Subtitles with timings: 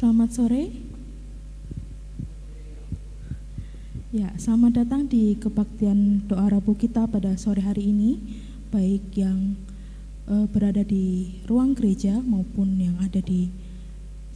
[0.00, 0.72] Selamat sore.
[4.16, 8.16] Ya, selamat datang di kebaktian doa Rabu kita pada sore hari ini,
[8.72, 9.60] baik yang
[10.24, 13.52] uh, berada di ruang gereja maupun yang ada di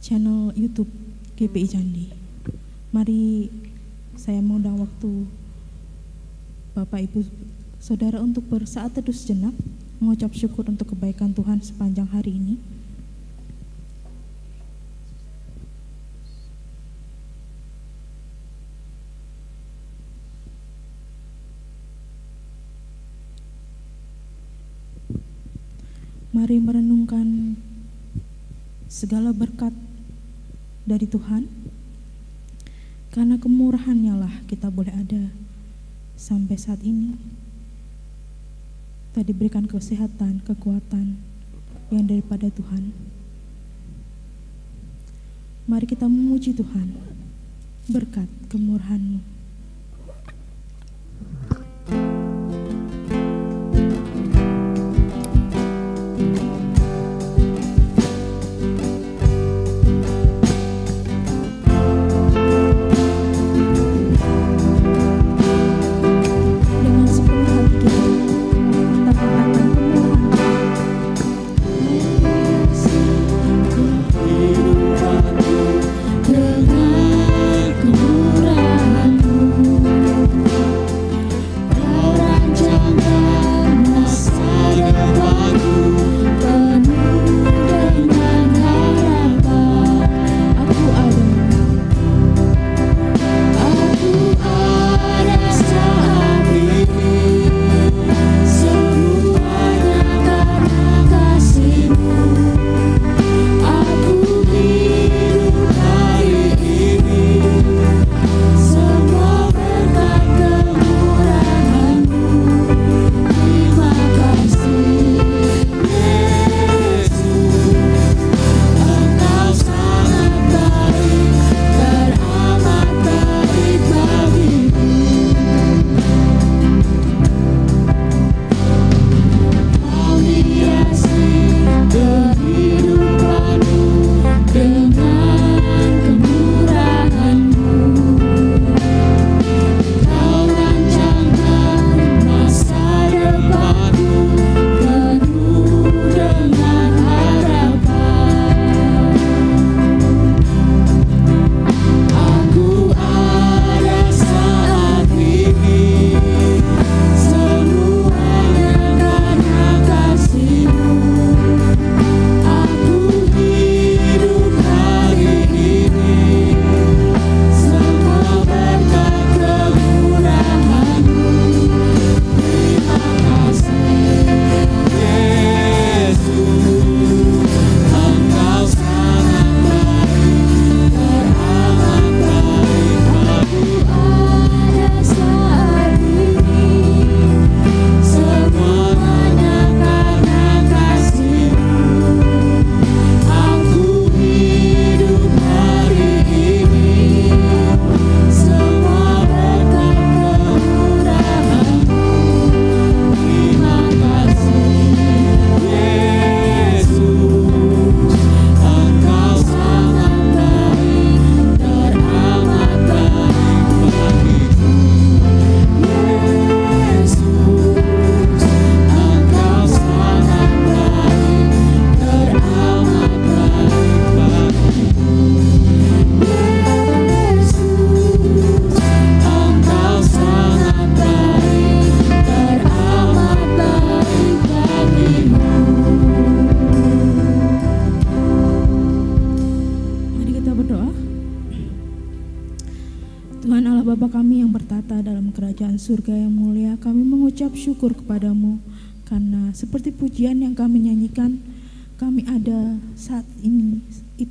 [0.05, 0.93] channel YouTube
[1.33, 2.13] GPI Candi.
[2.93, 3.49] Mari
[4.21, 5.25] saya mengundang waktu
[6.77, 7.25] Bapak Ibu
[7.81, 9.57] Saudara untuk bersaat teduh sejenak
[9.97, 12.74] mengucap syukur untuk kebaikan Tuhan sepanjang hari ini.
[26.45, 27.57] Mari merenungkan
[28.85, 29.73] segala berkat
[30.85, 31.49] dari Tuhan.
[33.09, 35.33] Karena kemurahannya lah kita boleh ada
[36.13, 37.17] sampai saat ini.
[39.09, 41.17] Kita diberikan kesehatan, kekuatan
[41.89, 42.93] yang daripada Tuhan.
[45.65, 46.93] Mari kita memuji Tuhan
[47.89, 49.34] berkat kemurahan-Mu.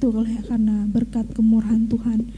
[0.04, 2.28] Itu oleh karena berkat kemurahan Tuhan.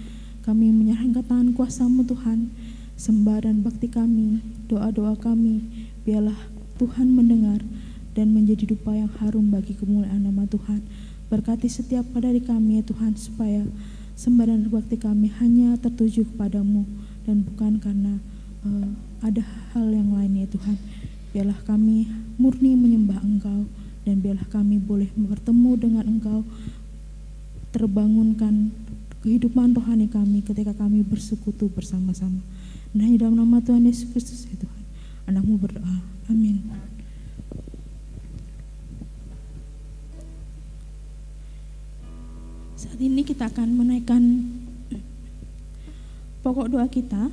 [0.46, 2.54] Kami menyerahkan tangan kuasamu Tuhan,
[2.94, 4.38] sembah dan bakti kami,
[4.70, 5.66] doa-doa kami,
[6.06, 6.38] biarlah
[6.78, 7.66] Tuhan mendengar
[8.14, 10.78] dan menjadi dupa yang harum bagi kemuliaan nama Tuhan.
[11.26, 13.66] Berkati setiap dari kami ya Tuhan supaya
[14.14, 16.86] sembah dan bakti kami hanya tertuju kepadamu
[17.26, 18.22] dan bukan karena
[18.62, 18.94] uh,
[19.26, 19.42] ada
[19.74, 20.78] hal yang lain ya Tuhan.
[21.34, 22.06] Biarlah kami
[22.38, 23.66] murni menyembah Engkau
[24.06, 26.46] dan biarlah kami boleh bertemu dengan Engkau
[27.76, 28.72] terbangunkan
[29.20, 32.40] kehidupan rohani kami ketika kami bersekutu bersama-sama.
[32.96, 34.82] Dan hanya dalam nama Tuhan Yesus Kristus ya Tuhan,
[35.28, 36.00] anakmu berdoa.
[36.32, 36.64] Amin.
[42.80, 44.22] Saat ini kita akan menaikkan
[46.40, 47.28] pokok doa kita.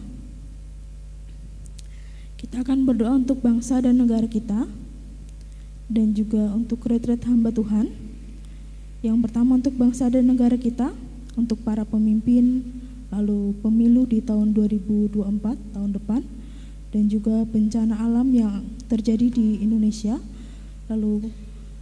[2.36, 4.68] Kita akan berdoa untuk bangsa dan negara kita
[5.88, 8.13] dan juga untuk retret hamba Tuhan.
[9.04, 10.96] Yang pertama untuk bangsa dan negara kita,
[11.36, 12.64] untuk para pemimpin,
[13.12, 15.20] lalu pemilu di tahun 2024
[15.76, 16.24] tahun depan
[16.96, 20.16] dan juga bencana alam yang terjadi di Indonesia,
[20.88, 21.28] lalu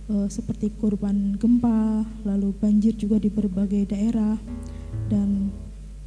[0.10, 4.42] e, seperti korban gempa, lalu banjir juga di berbagai daerah
[5.06, 5.54] dan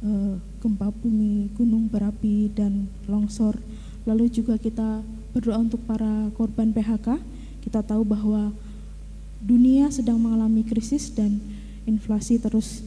[0.03, 3.55] e, gempa bumi, gunung berapi dan longsor.
[4.03, 4.99] Lalu juga kita
[5.31, 7.23] berdoa untuk para korban PHK.
[7.63, 8.51] Kita tahu bahwa
[9.45, 11.37] dunia sedang mengalami krisis dan
[11.85, 12.81] inflasi terus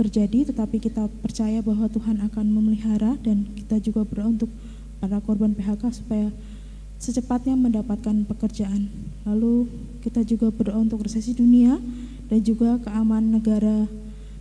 [0.00, 4.50] terjadi, tetapi kita percaya bahwa Tuhan akan memelihara dan kita juga berdoa untuk
[5.04, 6.32] para korban PHK supaya
[6.96, 8.88] secepatnya mendapatkan pekerjaan.
[9.28, 9.68] Lalu
[10.00, 11.76] kita juga berdoa untuk resesi dunia
[12.32, 13.84] dan juga keamanan negara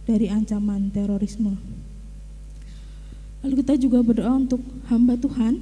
[0.07, 1.59] dari ancaman terorisme.
[3.43, 5.59] Lalu kita juga berdoa untuk hamba Tuhan,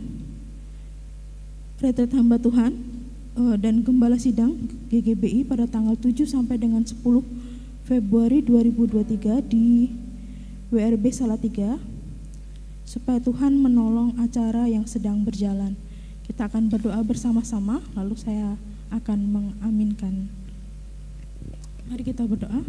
[1.81, 2.98] retret hamba Tuhan
[3.37, 7.01] dan gembala sidang GGBI pada tanggal 7 sampai dengan 10
[7.85, 9.89] Februari 2023 di
[10.69, 11.81] WRB Salatiga
[12.85, 15.73] supaya Tuhan menolong acara yang sedang berjalan.
[16.25, 18.57] Kita akan berdoa bersama-sama lalu saya
[18.93, 20.29] akan mengaminkan.
[21.89, 22.61] Mari kita berdoa.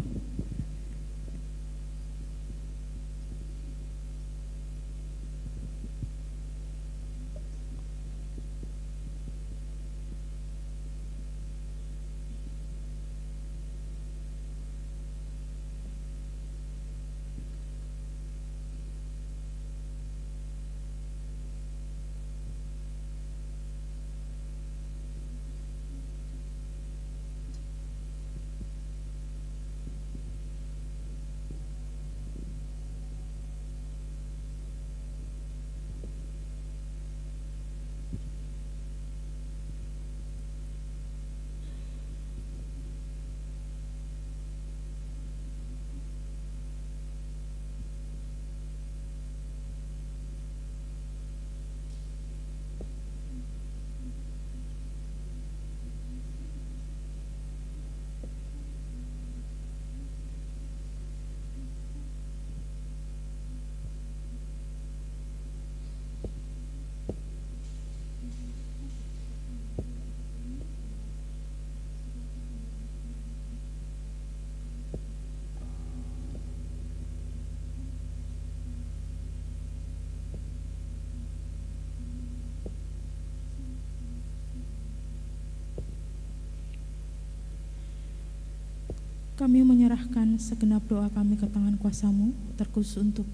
[89.41, 92.29] Kami menyerahkan segenap doa kami ke tangan kuasamu,
[92.61, 93.25] terkhusus untuk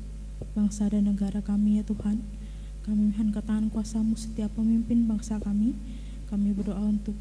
[0.55, 2.23] bangsa dan negara kami ya Tuhan.
[2.87, 5.75] Kami mohon ke tangan kuasamu setiap pemimpin bangsa kami.
[6.31, 7.11] Kami berdoa untuk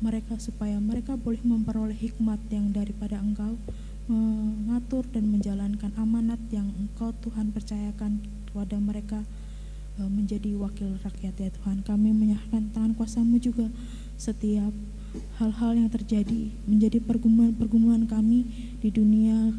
[0.00, 3.60] mereka supaya mereka boleh memperoleh hikmat yang daripada Engkau,
[4.08, 9.28] mengatur dan menjalankan amanat yang Engkau Tuhan percayakan kepada mereka
[10.00, 11.84] e, menjadi wakil rakyat ya Tuhan.
[11.84, 13.68] Kami menyerahkan tangan kuasamu juga
[14.16, 14.72] setiap
[15.38, 18.46] hal-hal yang terjadi menjadi pergumulan-pergumulan kami
[18.80, 19.52] di dunia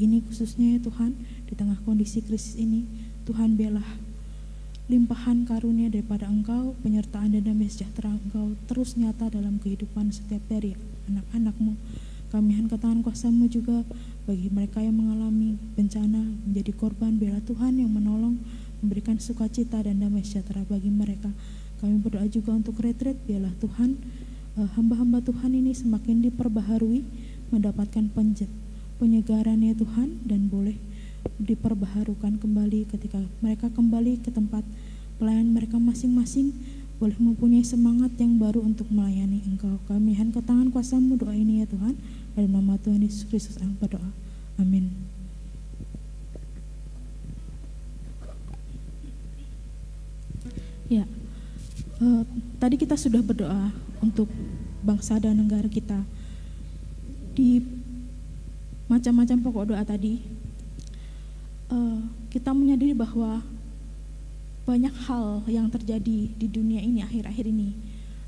[0.00, 1.12] ini khususnya ya Tuhan
[1.46, 2.86] di tengah kondisi krisis ini.
[3.28, 3.86] Tuhan belah
[4.90, 10.74] limpahan karunia daripada Engkau penyertaan dan damai sejahtera Engkau terus nyata dalam kehidupan setiap dari
[11.06, 11.78] anak-anakmu
[12.30, 13.82] kami hendak tangan kuasamu juga
[14.22, 17.18] bagi mereka yang mengalami bencana menjadi korban.
[17.18, 18.38] Bela Tuhan yang menolong
[18.78, 21.26] memberikan sukacita dan damai sejahtera bagi mereka.
[21.82, 23.98] Kami berdoa juga untuk retret biarlah Tuhan
[24.64, 27.04] hamba-hamba Tuhan ini semakin diperbaharui
[27.54, 28.50] mendapatkan penjet,
[29.00, 30.76] penyegaran ya Tuhan dan boleh
[31.40, 34.64] diperbaharukan kembali ketika mereka kembali ke tempat
[35.20, 36.56] pelayan mereka masing-masing
[37.00, 39.80] boleh mempunyai semangat yang baru untuk melayani Engkau.
[39.88, 41.96] Kami ke tangan kuasamu doa ini ya Tuhan.
[42.36, 44.12] Dalam nama Tuhan Yesus Kristus yang berdoa.
[44.60, 44.92] Amin.
[50.92, 51.08] Ya,
[52.04, 52.26] uh,
[52.60, 54.28] tadi kita sudah berdoa untuk
[54.80, 56.02] bangsa dan negara kita.
[57.36, 57.62] Di
[58.90, 60.18] macam-macam pokok doa tadi,
[61.70, 62.00] uh,
[62.32, 63.44] kita menyadari bahwa
[64.66, 67.72] banyak hal yang terjadi di dunia ini akhir-akhir ini.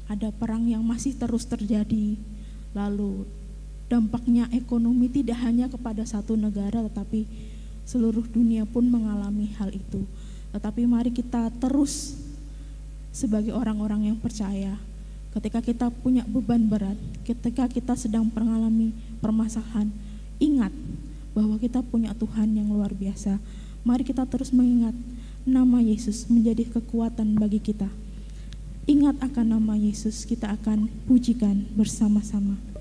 [0.06, 2.20] Ada perang yang masih terus terjadi,
[2.76, 3.24] lalu
[3.88, 7.24] dampaknya ekonomi tidak hanya kepada satu negara, tetapi
[7.84, 10.04] seluruh dunia pun mengalami hal itu.
[10.52, 12.16] Tetapi mari kita terus
[13.12, 14.76] sebagai orang-orang yang percaya
[15.32, 18.92] ketika kita punya beban berat, ketika kita sedang mengalami
[19.24, 19.88] permasalahan,
[20.36, 20.72] ingat
[21.32, 23.40] bahwa kita punya Tuhan yang luar biasa.
[23.82, 24.94] Mari kita terus mengingat
[25.42, 27.88] nama Yesus menjadi kekuatan bagi kita.
[28.86, 32.71] Ingat akan nama Yesus, kita akan pujikan bersama-sama.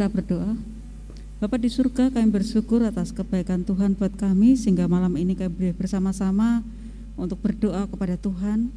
[0.00, 0.56] Kita berdoa.
[1.44, 5.74] Bapak di surga kami bersyukur atas kebaikan Tuhan buat kami sehingga malam ini kami boleh
[5.76, 6.64] bersama-sama
[7.20, 8.72] untuk berdoa kepada Tuhan.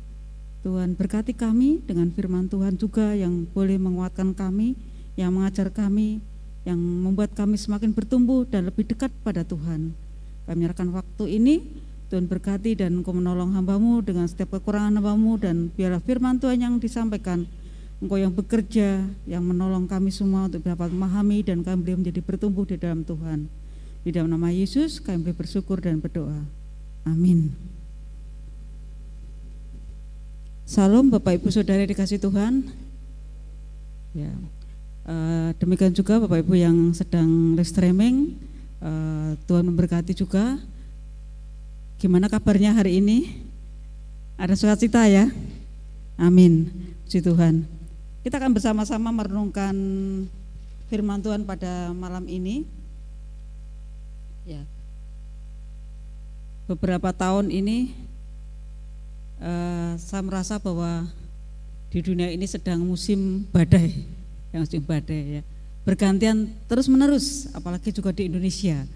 [0.68, 4.76] Tuhan berkati kami dengan firman Tuhan juga yang boleh menguatkan kami,
[5.16, 6.20] yang mengajar kami,
[6.68, 9.96] yang membuat kami semakin bertumbuh dan lebih dekat pada Tuhan.
[10.44, 11.64] Kami menyerahkan waktu ini,
[12.12, 16.76] Tuhan berkati dan Engkau menolong hambamu dengan setiap kekurangan hambamu dan biarlah firman Tuhan yang
[16.84, 17.48] disampaikan
[18.02, 22.66] Engkau yang bekerja, yang menolong kami semua untuk dapat memahami dan kami boleh menjadi bertumbuh
[22.68, 23.48] di dalam Tuhan.
[24.04, 26.44] Di dalam nama Yesus kami boleh bersyukur dan berdoa.
[27.08, 27.52] Amin.
[30.64, 32.72] Salam Bapak Ibu Saudara dikasih Tuhan.
[34.16, 34.32] Ya,
[35.10, 38.36] uh, demikian juga Bapak Ibu yang sedang live streaming,
[38.80, 40.60] uh, Tuhan memberkati juga.
[42.00, 43.48] Gimana kabarnya hari ini?
[44.36, 45.32] Ada sukacita ya?
[46.20, 46.68] Amin.
[47.08, 47.73] Puji Tuhan.
[48.24, 49.76] Kita akan bersama-sama merenungkan
[50.88, 52.64] firman Tuhan pada malam ini.
[54.48, 54.64] Ya.
[56.64, 57.92] Beberapa tahun ini
[59.44, 61.04] uh, saya merasa bahwa
[61.92, 63.92] di dunia ini sedang musim badai,
[64.56, 65.42] yang musim badai ya.
[65.84, 68.88] Bergantian terus menerus, apalagi juga di Indonesia.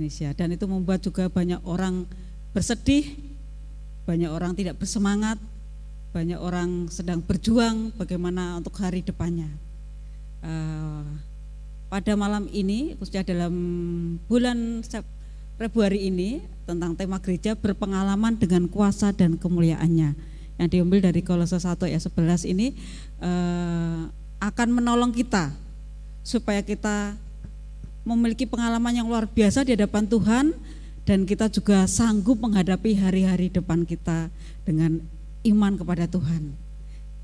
[0.00, 2.08] Indonesia dan itu membuat juga banyak orang
[2.56, 3.12] bersedih,
[4.08, 5.36] banyak orang tidak bersemangat,
[6.10, 9.50] banyak orang sedang berjuang bagaimana untuk hari depannya.
[10.42, 11.06] Uh,
[11.90, 13.54] pada malam ini, khususnya dalam
[14.26, 14.82] bulan
[15.60, 20.16] Februari ini tentang tema gereja berpengalaman dengan kuasa dan kemuliaannya
[20.60, 22.72] yang diambil dari Kolose 1 ayat 11 ini
[23.20, 24.08] uh,
[24.40, 25.52] akan menolong kita
[26.24, 27.16] supaya kita
[28.04, 30.56] memiliki pengalaman yang luar biasa di hadapan Tuhan
[31.04, 34.32] dan kita juga sanggup menghadapi hari-hari depan kita
[34.64, 35.04] dengan
[35.46, 36.52] iman kepada Tuhan.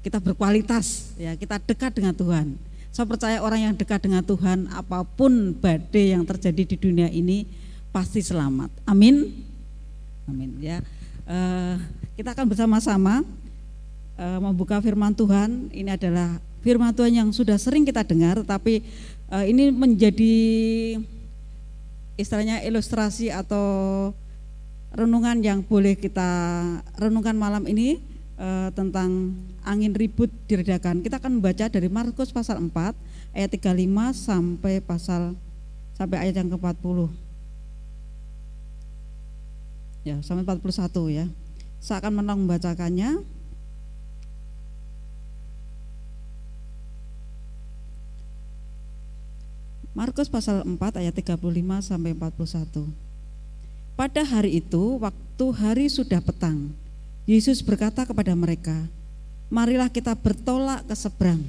[0.00, 2.54] Kita berkualitas ya, kita dekat dengan Tuhan.
[2.94, 7.44] Saya percaya orang yang dekat dengan Tuhan apa pun badai yang terjadi di dunia ini
[7.92, 8.72] pasti selamat.
[8.88, 9.34] Amin.
[10.24, 10.80] Amin ya.
[11.26, 11.76] Uh,
[12.16, 13.20] kita akan bersama-sama
[14.16, 15.68] uh, membuka firman Tuhan.
[15.74, 18.80] Ini adalah firman Tuhan yang sudah sering kita dengar tapi
[19.28, 20.36] uh, ini menjadi
[22.16, 24.10] istilahnya ilustrasi atau
[24.94, 26.28] renungan yang boleh kita
[27.00, 27.98] renungkan malam ini
[28.38, 29.34] uh, tentang
[29.66, 31.02] angin ribut diredakan.
[31.02, 32.94] Kita akan membaca dari Markus pasal 4
[33.34, 33.74] ayat 35
[34.14, 35.34] sampai pasal
[35.96, 37.08] sampai ayat yang ke-40.
[40.06, 40.62] Ya, sampai 41
[41.10, 41.26] ya.
[41.82, 43.24] Saya akan menang membacakannya.
[49.96, 51.40] Markus pasal 4 ayat 35
[51.80, 53.05] sampai 41.
[53.96, 56.68] Pada hari itu, waktu hari sudah petang,
[57.24, 58.92] Yesus berkata kepada mereka,
[59.48, 61.40] "Marilah kita bertolak ke seberang."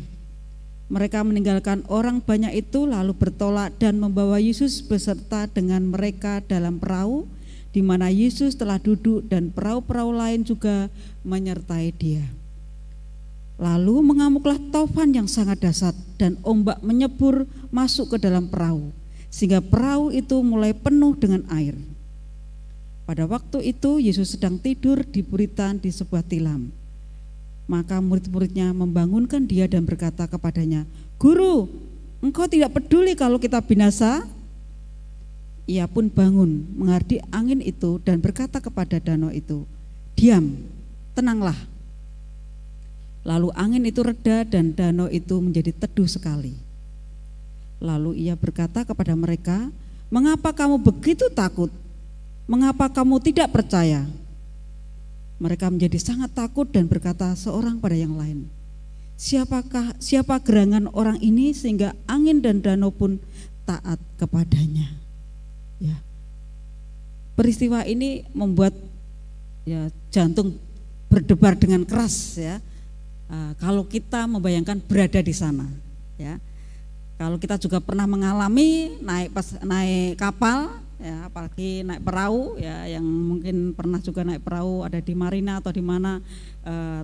[0.87, 7.27] Mereka meninggalkan orang banyak itu lalu bertolak dan membawa Yesus beserta dengan mereka dalam perahu
[7.75, 10.87] di mana Yesus telah duduk dan perahu-perahu lain juga
[11.27, 12.23] menyertai dia.
[13.59, 17.43] Lalu mengamuklah taufan yang sangat dasar dan ombak menyebur
[17.75, 18.95] masuk ke dalam perahu
[19.27, 21.75] sehingga perahu itu mulai penuh dengan air.
[23.07, 26.67] Pada waktu itu Yesus sedang tidur di buritan di sebuah tilam.
[27.63, 30.83] Maka murid-muridnya membangunkan dia dan berkata kepadanya,
[31.15, 31.71] "Guru,
[32.19, 34.27] engkau tidak peduli kalau kita binasa?"
[35.71, 39.63] Ia pun bangun, menghardi angin itu dan berkata kepada danau itu,
[40.19, 40.59] "Diam,
[41.15, 41.55] tenanglah."
[43.23, 46.59] Lalu angin itu reda dan danau itu menjadi teduh sekali.
[47.79, 49.71] Lalu ia berkata kepada mereka,
[50.11, 51.71] "Mengapa kamu begitu takut?
[52.47, 54.07] Mengapa kamu tidak percaya?"
[55.37, 58.49] Mereka menjadi sangat takut dan berkata seorang pada yang lain,
[59.19, 63.21] "Siapakah siapa gerangan orang ini sehingga angin dan danau pun
[63.69, 64.89] taat kepadanya?"
[65.77, 66.01] Ya.
[67.37, 68.73] Peristiwa ini membuat
[69.67, 70.55] ya jantung
[71.11, 72.63] berdebar dengan keras ya
[73.27, 75.67] uh, kalau kita membayangkan berada di sana
[76.15, 76.39] ya
[77.19, 83.05] kalau kita juga pernah mengalami naik pas naik kapal ya apalagi naik perahu ya yang
[83.05, 86.17] mungkin pernah juga naik perahu ada di marina atau di mana
[86.65, 87.01] uh,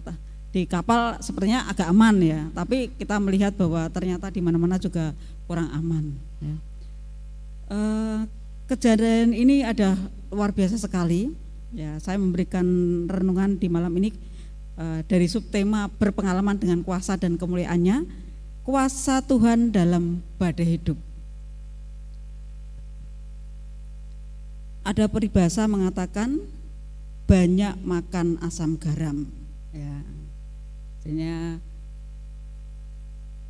[0.53, 5.13] di kapal sepertinya agak aman ya tapi kita melihat bahwa ternyata di mana-mana juga
[5.45, 6.55] kurang aman ya.
[7.73, 8.19] uh,
[8.69, 9.93] kejadian ini ada
[10.33, 11.29] luar biasa sekali
[11.73, 12.65] ya saya memberikan
[13.09, 14.13] renungan di malam ini
[14.73, 18.09] Eh, dari subtema berpengalaman dengan kuasa dan kemuliaannya,
[18.65, 20.97] kuasa Tuhan dalam badai hidup.
[24.83, 26.43] Ada peribahasa mengatakan
[27.23, 29.23] banyak makan asam garam.
[29.71, 30.03] Ya.
[30.99, 31.57] Artinya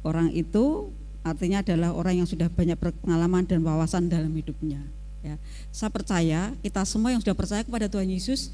[0.06, 0.94] orang itu
[1.26, 4.82] artinya adalah orang yang sudah banyak berpengalaman dan wawasan dalam hidupnya.
[5.26, 5.42] Ya.
[5.74, 8.54] Saya percaya kita semua yang sudah percaya kepada Tuhan Yesus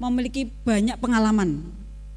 [0.00, 1.62] memiliki banyak pengalaman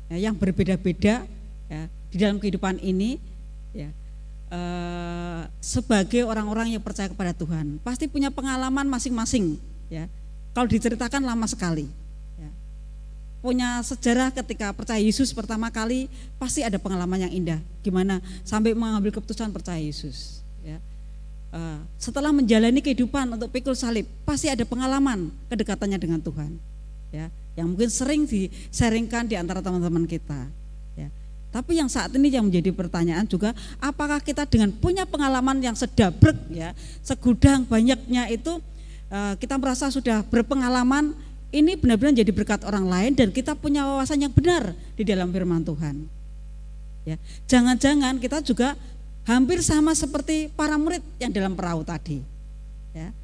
[0.09, 1.27] ya, yang berbeda-beda
[1.69, 3.21] ya, di dalam kehidupan ini
[3.75, 3.89] ya
[4.49, 10.05] eh, sebagai orang-orang yang percaya kepada Tuhan pasti punya pengalaman masing-masing ya
[10.51, 11.87] kalau diceritakan lama sekali
[12.39, 12.49] ya.
[13.43, 19.15] punya sejarah ketika percaya Yesus pertama kali pasti ada pengalaman yang indah gimana sampai mengambil
[19.15, 20.79] keputusan percaya Yesus ya
[21.47, 26.59] Uh, setelah menjalani kehidupan untuk pikul salib pasti ada pengalaman kedekatannya dengan Tuhan
[27.07, 30.45] ya yang mungkin sering diseringkan di antara teman-teman kita.
[30.93, 31.09] Ya.
[31.49, 36.37] Tapi yang saat ini yang menjadi pertanyaan juga, apakah kita dengan punya pengalaman yang sedabrek
[36.53, 38.61] ya, segudang banyaknya itu
[39.39, 41.15] kita merasa sudah berpengalaman,
[41.51, 45.63] ini benar-benar jadi berkat orang lain dan kita punya wawasan yang benar di dalam firman
[45.63, 46.07] Tuhan.
[47.07, 47.15] Ya,
[47.47, 48.75] jangan-jangan kita juga
[49.23, 52.19] hampir sama seperti para murid yang dalam perahu tadi.
[52.91, 53.15] Ya.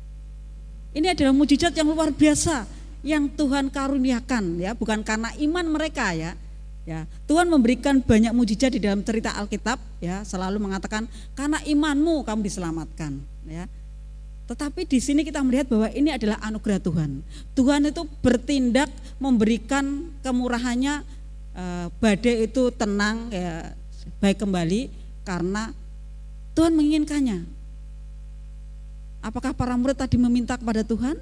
[0.95, 2.63] Ini adalah mujizat yang luar biasa
[3.03, 6.39] yang Tuhan karuniakan ya, bukan karena iman mereka ya,
[6.83, 12.43] Ya, Tuhan memberikan banyak mujizat di dalam cerita Alkitab ya, selalu mengatakan karena imanmu kamu
[12.43, 13.71] diselamatkan ya.
[14.43, 17.23] Tetapi di sini kita melihat bahwa ini adalah anugerah Tuhan.
[17.55, 21.03] Tuhan itu bertindak memberikan kemurahannya
[21.55, 23.71] eh, badai itu tenang ya
[24.19, 24.91] baik kembali
[25.23, 25.71] karena
[26.53, 27.47] Tuhan menginginkannya.
[29.23, 31.15] Apakah para murid tadi meminta kepada Tuhan?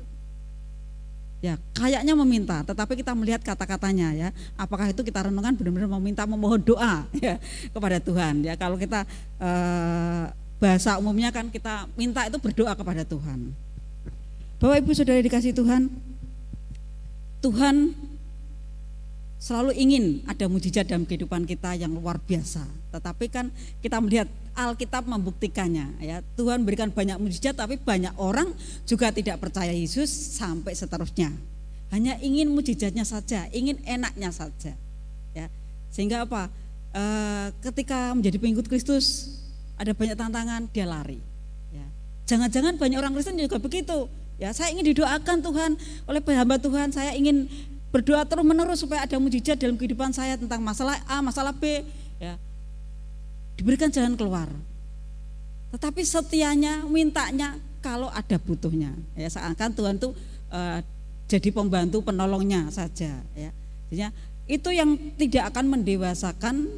[1.41, 4.29] Ya, kayaknya meminta, tetapi kita melihat kata-katanya ya.
[4.53, 8.53] Apakah itu kita renungkan benar-benar meminta memohon doa ya kepada Tuhan ya.
[8.57, 9.05] Kalau kita
[9.41, 10.25] eh,
[10.61, 13.49] bahasa umumnya kan kita minta itu berdoa kepada Tuhan.
[14.61, 15.89] Bapak Ibu Saudara dikasih Tuhan,
[17.41, 17.97] Tuhan
[19.41, 22.61] selalu ingin ada mujizat dalam kehidupan kita yang luar biasa.
[22.93, 23.49] Tetapi kan
[23.81, 26.21] kita melihat Alkitab membuktikannya ya.
[26.37, 28.53] Tuhan berikan banyak mujizat tapi banyak orang
[28.85, 31.33] juga tidak percaya Yesus sampai seterusnya.
[31.89, 34.77] Hanya ingin mujizatnya saja, ingin enaknya saja.
[35.33, 35.49] Ya.
[35.89, 36.53] Sehingga apa?
[36.93, 37.03] E,
[37.65, 39.35] ketika menjadi pengikut Kristus
[39.81, 41.17] ada banyak tantangan dia lari.
[41.73, 41.85] Ya.
[42.29, 44.05] Jangan-jangan banyak orang Kristen juga begitu.
[44.37, 45.71] Ya, saya ingin didoakan Tuhan
[46.05, 47.49] oleh hamba Tuhan, saya ingin
[47.89, 51.81] berdoa terus menerus supaya ada mujizat dalam kehidupan saya tentang masalah A, masalah B,
[52.21, 52.37] ya.
[53.57, 54.49] Diberikan jalan keluar.
[55.73, 58.93] Tetapi setianya, mintanya kalau ada butuhnya.
[59.17, 60.09] Ya, seakan Tuhan itu
[60.53, 60.79] uh,
[61.25, 63.51] jadi pembantu penolongnya saja, ya.
[63.89, 64.09] Jadi
[64.49, 66.69] itu yang tidak akan mendewasakan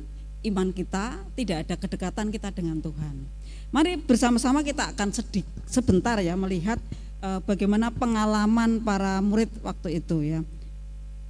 [0.43, 3.15] iman kita, tidak ada kedekatan kita dengan Tuhan.
[3.73, 6.77] Mari bersama-sama kita akan sedih sebentar ya melihat
[7.23, 10.39] uh, bagaimana pengalaman para murid waktu itu ya.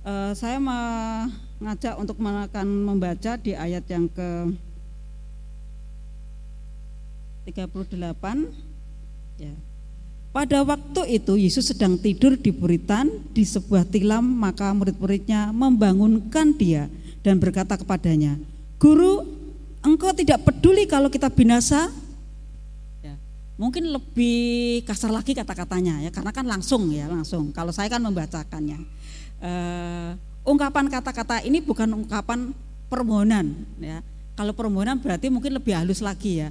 [0.04, 4.52] Uh, saya mengajak untuk akan membaca di ayat yang ke
[7.47, 7.95] 38
[9.39, 9.54] ya.
[10.34, 13.06] Pada waktu itu Yesus sedang tidur di buritan
[13.38, 16.89] di sebuah tilam maka murid-muridnya membangunkan dia
[17.21, 18.36] dan berkata kepadanya,
[18.84, 19.24] "Guru,
[19.80, 21.88] engkau tidak peduli kalau kita binasa?"
[23.00, 23.15] Ya,
[23.56, 27.56] mungkin lebih kasar lagi kata-katanya ya karena kan langsung ya, langsung.
[27.56, 28.84] Kalau saya kan membacakannya
[29.43, 30.12] uh,
[30.43, 32.52] ungkapan kata-kata ini bukan ungkapan
[32.88, 34.00] permohonan ya.
[34.34, 36.50] Kalau permohonan berarti mungkin lebih halus lagi ya.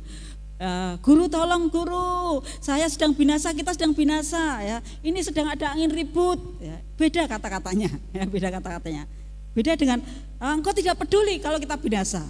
[0.63, 4.79] Uh, guru tolong guru, saya sedang binasa, kita sedang binasa ya.
[5.03, 6.79] Ini sedang ada angin ribut ya.
[6.95, 9.05] Beda kata-katanya ya, beda kata-katanya.
[9.53, 10.01] Beda dengan
[10.41, 12.25] uh, engkau tidak peduli kalau kita binasa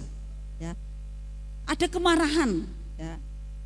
[0.59, 0.75] ya.
[1.63, 2.67] Ada kemarahan
[2.99, 3.15] ya.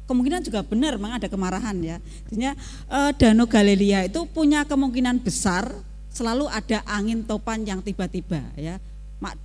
[0.07, 1.97] Kemungkinan juga benar memang ada kemarahan ya.
[2.29, 2.51] Artinya
[2.87, 5.67] uh, Danau Galilea itu punya kemungkinan besar
[6.17, 8.81] selalu ada angin topan yang tiba-tiba ya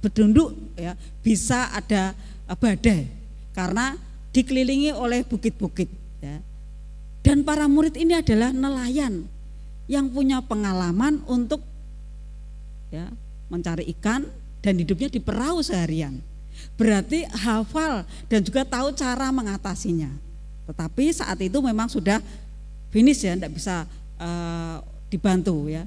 [0.00, 2.16] berdunduk ya bisa ada
[2.48, 3.04] eh, badai
[3.52, 3.96] karena
[4.32, 5.92] dikelilingi oleh bukit-bukit
[6.24, 6.40] ya.
[7.20, 9.28] dan para murid ini adalah nelayan
[9.84, 11.60] yang punya pengalaman untuk
[12.88, 13.12] ya
[13.52, 14.24] mencari ikan
[14.64, 16.16] dan hidupnya di perahu seharian
[16.80, 20.08] berarti hafal dan juga tahu cara mengatasinya
[20.64, 22.24] tetapi saat itu memang sudah
[22.88, 23.84] finish ya tidak bisa
[24.16, 24.80] uh,
[25.12, 25.84] dibantu ya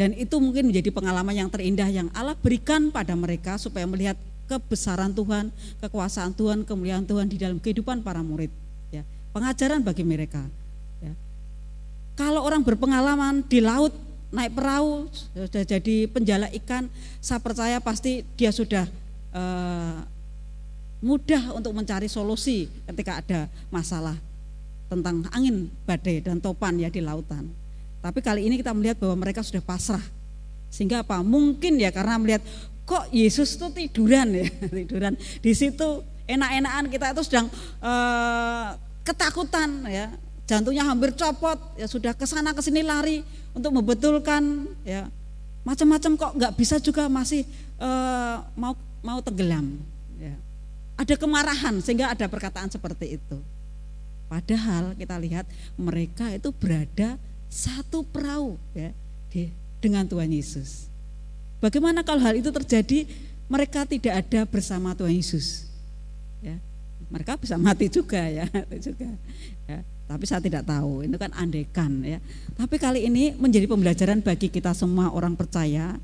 [0.00, 4.16] dan itu mungkin menjadi pengalaman yang terindah yang Allah berikan pada mereka supaya melihat
[4.50, 8.50] kebesaran Tuhan, kekuasaan Tuhan, kemuliaan Tuhan di dalam kehidupan para murid.
[8.90, 10.42] Ya, pengajaran bagi mereka.
[10.98, 11.14] Ya.
[12.18, 13.94] Kalau orang berpengalaman di laut
[14.30, 16.86] naik perahu sudah jadi penjala ikan,
[17.18, 18.86] saya percaya pasti dia sudah
[19.34, 20.06] uh,
[21.02, 23.40] mudah untuk mencari solusi ketika ada
[23.72, 24.14] masalah
[24.86, 27.46] tentang angin badai dan topan ya di lautan.
[28.00, 30.02] Tapi kali ini kita melihat bahwa mereka sudah pasrah.
[30.72, 31.20] Sehingga apa?
[31.20, 32.42] Mungkin ya karena melihat
[32.88, 34.46] kok Yesus itu tiduran ya,
[34.82, 35.14] tiduran.
[35.42, 37.46] Di situ enak-enakan kita itu sedang
[37.82, 40.10] uh, ketakutan ya.
[40.50, 43.22] Jantungnya hampir copot, ya sudah ke sana ke sini lari
[43.54, 45.06] untuk membetulkan ya.
[45.62, 47.46] Macam-macam kok nggak bisa juga masih
[47.78, 49.78] uh, mau mau tenggelam
[50.18, 50.34] ya.
[50.98, 53.38] Ada kemarahan sehingga ada perkataan seperti itu.
[54.26, 55.46] Padahal kita lihat
[55.78, 57.14] mereka itu berada
[57.46, 58.90] satu perahu ya
[59.30, 60.90] di, dengan Tuhan Yesus.
[61.62, 63.06] Bagaimana kalau hal itu terjadi
[63.46, 65.70] mereka tidak ada bersama Tuhan Yesus?
[66.42, 66.58] Ya,
[67.10, 68.46] mereka bisa mati juga ya,
[68.86, 69.10] juga.
[70.10, 72.18] Tapi saya tidak tahu, itu kan andekan ya.
[72.58, 75.94] Tapi kali ini menjadi pembelajaran bagi kita semua orang percaya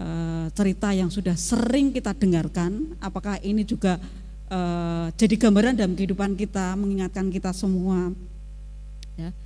[0.00, 4.00] eh, cerita yang sudah sering kita dengarkan, apakah ini juga
[4.48, 8.08] eh, jadi gambaran dalam kehidupan kita, mengingatkan kita semua
[9.20, 9.36] ya.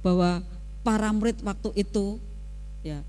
[0.00, 0.40] Bahwa
[0.80, 2.16] para murid waktu itu
[2.80, 3.04] ya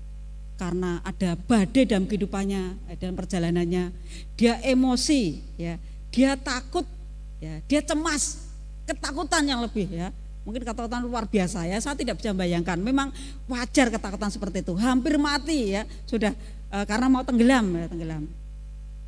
[0.60, 3.88] karena ada badai dalam kehidupannya eh, dalam perjalanannya
[4.36, 5.80] dia emosi ya.
[6.12, 6.84] Dia takut
[7.40, 7.64] ya.
[7.64, 8.49] Dia cemas
[8.90, 10.10] ketakutan yang lebih ya.
[10.42, 11.78] Mungkin ketakutan luar biasa ya.
[11.78, 13.14] Saya tidak bisa bayangkan memang
[13.46, 14.74] wajar ketakutan seperti itu.
[14.74, 15.86] Hampir mati ya.
[16.08, 16.34] Sudah
[16.72, 18.24] e, karena mau tenggelam ya tenggelam.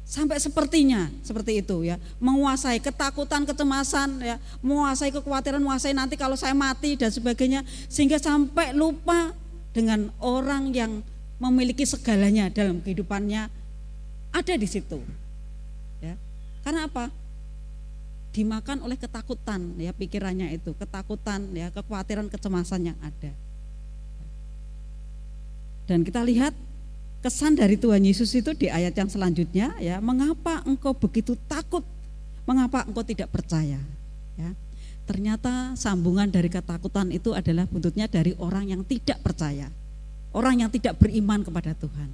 [0.02, 1.96] Sampai sepertinya seperti itu ya.
[2.20, 4.36] Menguasai ketakutan kecemasan ya.
[4.60, 7.64] Menguasai kekhawatiran menguasai nanti kalau saya mati dan sebagainya.
[7.88, 9.32] Sehingga sampai lupa
[9.72, 11.00] dengan orang yang
[11.40, 13.50] memiliki segalanya dalam kehidupannya
[14.32, 15.02] ada di situ
[15.98, 16.14] ya.
[16.62, 17.10] Karena apa
[18.32, 23.32] dimakan oleh ketakutan ya pikirannya itu ketakutan ya kekhawatiran kecemasan yang ada.
[25.84, 26.56] Dan kita lihat
[27.20, 31.84] kesan dari Tuhan Yesus itu di ayat yang selanjutnya ya mengapa engkau begitu takut?
[32.48, 33.78] Mengapa engkau tidak percaya?
[34.40, 34.50] Ya
[35.02, 39.68] ternyata sambungan dari ketakutan itu adalah buntutnya dari orang yang tidak percaya
[40.32, 42.10] orang yang tidak beriman kepada Tuhan.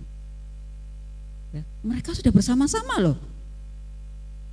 [1.49, 3.17] Ya, mereka sudah bersama-sama loh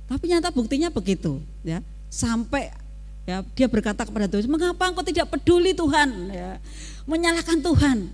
[0.06, 2.70] tapi nyata buktinya begitu ya sampai
[3.26, 6.62] ya dia berkata kepada Tuhan mengapa engkau tidak peduli Tuhan ya
[7.06, 8.06] menyalahkan Tuhan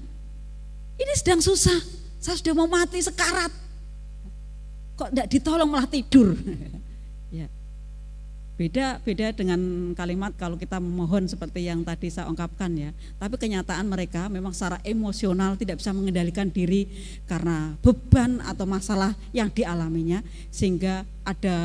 [0.97, 3.51] ini sedang susah saya sudah mau mati sekarat.
[4.95, 6.39] Kok tidak ditolong malah tidur.
[8.63, 9.59] Beda beda dengan
[9.99, 12.95] kalimat kalau kita memohon seperti yang tadi saya ungkapkan ya.
[13.19, 16.87] Tapi kenyataan mereka memang secara emosional tidak bisa mengendalikan diri
[17.27, 20.23] karena beban atau masalah yang dialaminya
[20.55, 21.57] sehingga ada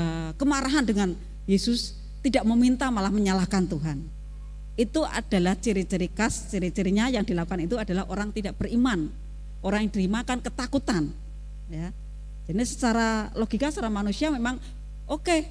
[0.41, 1.13] kemarahan dengan
[1.45, 1.93] Yesus
[2.25, 4.01] tidak meminta malah menyalahkan Tuhan.
[4.73, 9.13] Itu adalah ciri-ciri khas, ciri-cirinya yang dilakukan itu adalah orang tidak beriman
[9.65, 11.09] orang yang dimakan ketakutan
[11.67, 11.91] ya
[12.47, 14.61] jadi secara logika secara manusia memang
[15.09, 15.49] oke okay,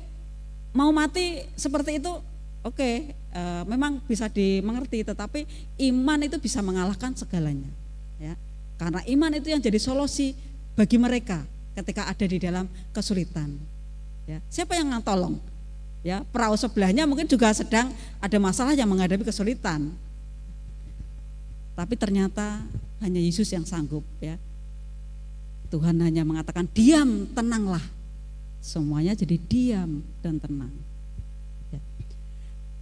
[0.77, 2.12] mau mati seperti itu
[2.61, 5.49] oke okay, e, memang bisa dimengerti tetapi
[5.89, 7.73] iman itu bisa mengalahkan segalanya
[8.21, 8.37] ya
[8.77, 10.37] karena iman itu yang jadi solusi
[10.77, 11.41] bagi mereka
[11.81, 13.57] ketika ada di dalam kesulitan
[14.29, 15.41] ya siapa yang tolong
[16.05, 17.89] ya perahu sebelahnya mungkin juga sedang
[18.21, 19.89] ada masalah yang menghadapi kesulitan
[21.77, 22.65] tapi ternyata
[23.05, 24.41] hanya Yesus yang sanggup ya.
[25.69, 27.83] Tuhan hanya mengatakan diam, tenanglah.
[28.66, 30.74] Semuanya jadi diam dan tenang.
[31.70, 31.79] Ya.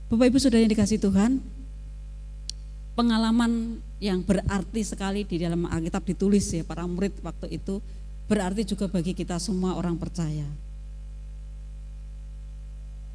[0.09, 1.45] Bapak Ibu sudah yang dikasih Tuhan,
[2.97, 7.85] pengalaman yang berarti sekali di dalam Alkitab ditulis ya para murid waktu itu
[8.25, 10.49] berarti juga bagi kita semua orang percaya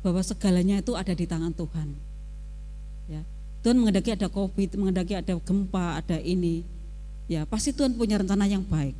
[0.05, 1.89] bahwa segalanya itu ada di tangan Tuhan.
[3.09, 3.25] Ya.
[3.65, 6.61] Tuhan mengendaki ada COVID, mengendaki ada gempa, ada ini.
[7.25, 8.95] Ya, pasti Tuhan punya rencana yang baik.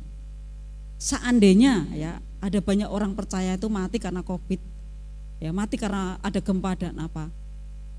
[1.00, 4.60] Seandainya ya ada banyak orang percaya itu mati karena COVID,
[5.38, 7.28] ya mati karena ada gempa dan apa.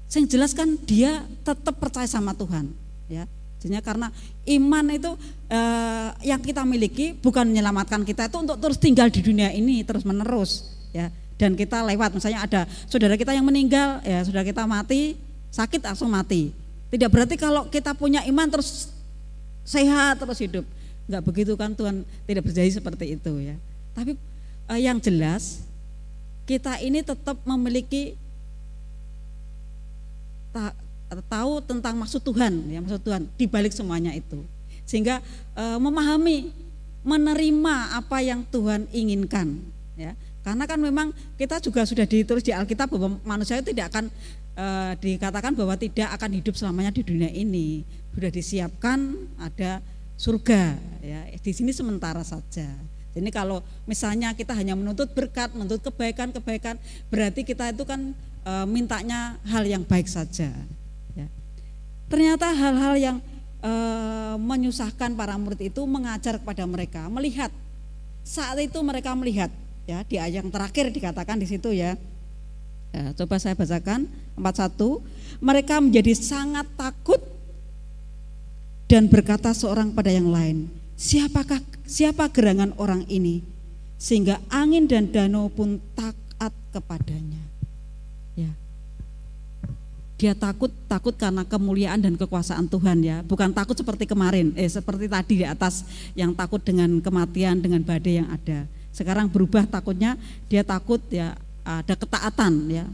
[0.10, 2.73] Saya jelaskan dia tetap percaya sama Tuhan,
[3.08, 3.30] ya.
[3.62, 4.10] Jadi karena
[4.49, 5.13] iman itu
[5.45, 10.01] eh, yang kita miliki bukan menyelamatkan kita itu untuk terus tinggal di dunia ini terus
[10.01, 11.13] menerus, ya.
[11.38, 15.17] Dan kita lewat, misalnya ada saudara kita yang meninggal, ya saudara kita mati,
[15.54, 16.54] sakit langsung mati.
[16.91, 18.89] Tidak berarti kalau kita punya iman terus
[19.63, 20.65] sehat terus hidup.
[21.08, 23.56] Enggak begitu kan Tuhan tidak berjanji seperti itu ya.
[23.95, 24.15] Tapi
[24.71, 25.67] eh, yang jelas
[26.47, 28.15] kita ini tetap memiliki
[30.55, 30.73] ta,
[31.27, 34.39] tahu tentang maksud Tuhan ya maksud Tuhan di balik semuanya itu.
[34.88, 35.19] Sehingga
[35.55, 36.51] eh, memahami
[37.01, 39.57] menerima apa yang Tuhan inginkan
[39.97, 40.13] ya.
[40.41, 44.10] Karena kan memang kita juga sudah ditulis di Alkitab bahwa manusia itu tidak akan
[44.57, 44.65] e,
[44.97, 47.86] dikatakan bahwa tidak akan hidup selamanya di dunia ini.
[48.10, 49.86] Sudah disiapkan ada
[50.17, 51.29] surga ya.
[51.38, 52.73] Di sini sementara saja.
[53.12, 56.80] Jadi kalau misalnya kita hanya menuntut berkat, menuntut kebaikan-kebaikan,
[57.12, 58.15] berarti kita itu kan
[58.47, 60.47] e, mintanya hal yang baik saja.
[61.13, 61.28] Ya.
[62.08, 63.17] Ternyata hal-hal yang
[63.60, 63.74] e,
[64.39, 67.52] menyusahkan para murid itu mengajar kepada mereka, melihat
[68.24, 69.52] saat itu mereka melihat
[69.89, 71.97] ya di ayat yang terakhir dikatakan di situ ya
[72.91, 74.04] Ya, coba saya bacakan
[74.36, 75.00] 41.
[75.39, 77.24] Mereka menjadi sangat takut
[78.91, 80.67] dan berkata seorang pada yang lain,
[81.00, 83.43] siapakah siapa gerangan orang ini
[83.99, 87.43] sehingga angin dan danau pun taat kepadanya.
[88.34, 88.56] Ya.
[90.15, 95.12] Dia takut takut karena kemuliaan dan kekuasaan Tuhan ya, bukan takut seperti kemarin, eh seperti
[95.12, 95.84] tadi di atas
[96.15, 98.63] yang takut dengan kematian dengan badai yang ada.
[98.95, 100.15] Sekarang berubah takutnya
[100.47, 102.86] dia takut ya ada ketaatan ya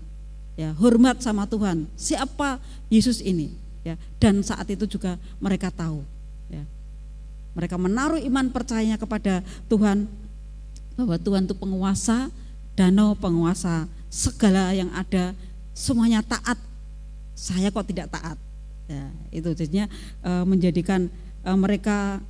[0.57, 2.57] ya hormat sama Tuhan siapa
[2.89, 3.53] Yesus ini
[3.86, 6.03] ya dan saat itu juga mereka tahu
[7.58, 10.06] mereka menaruh iman percayanya kepada Tuhan
[10.93, 12.30] bahwa Tuhan itu penguasa
[12.78, 15.34] danau penguasa segala yang ada
[15.74, 16.62] semuanya taat
[17.34, 18.38] saya kok tidak taat
[18.86, 19.89] ya itu jadinya
[20.22, 21.10] e, menjadikan
[21.41, 22.22] e, mereka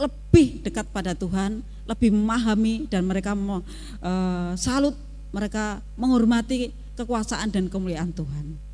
[0.00, 3.36] lebih dekat pada Tuhan lebih memahami dan mereka
[4.00, 4.12] e,
[4.56, 4.96] salut
[5.32, 8.71] mereka menghormati kekuasaan dan kemuliaan Tuhan.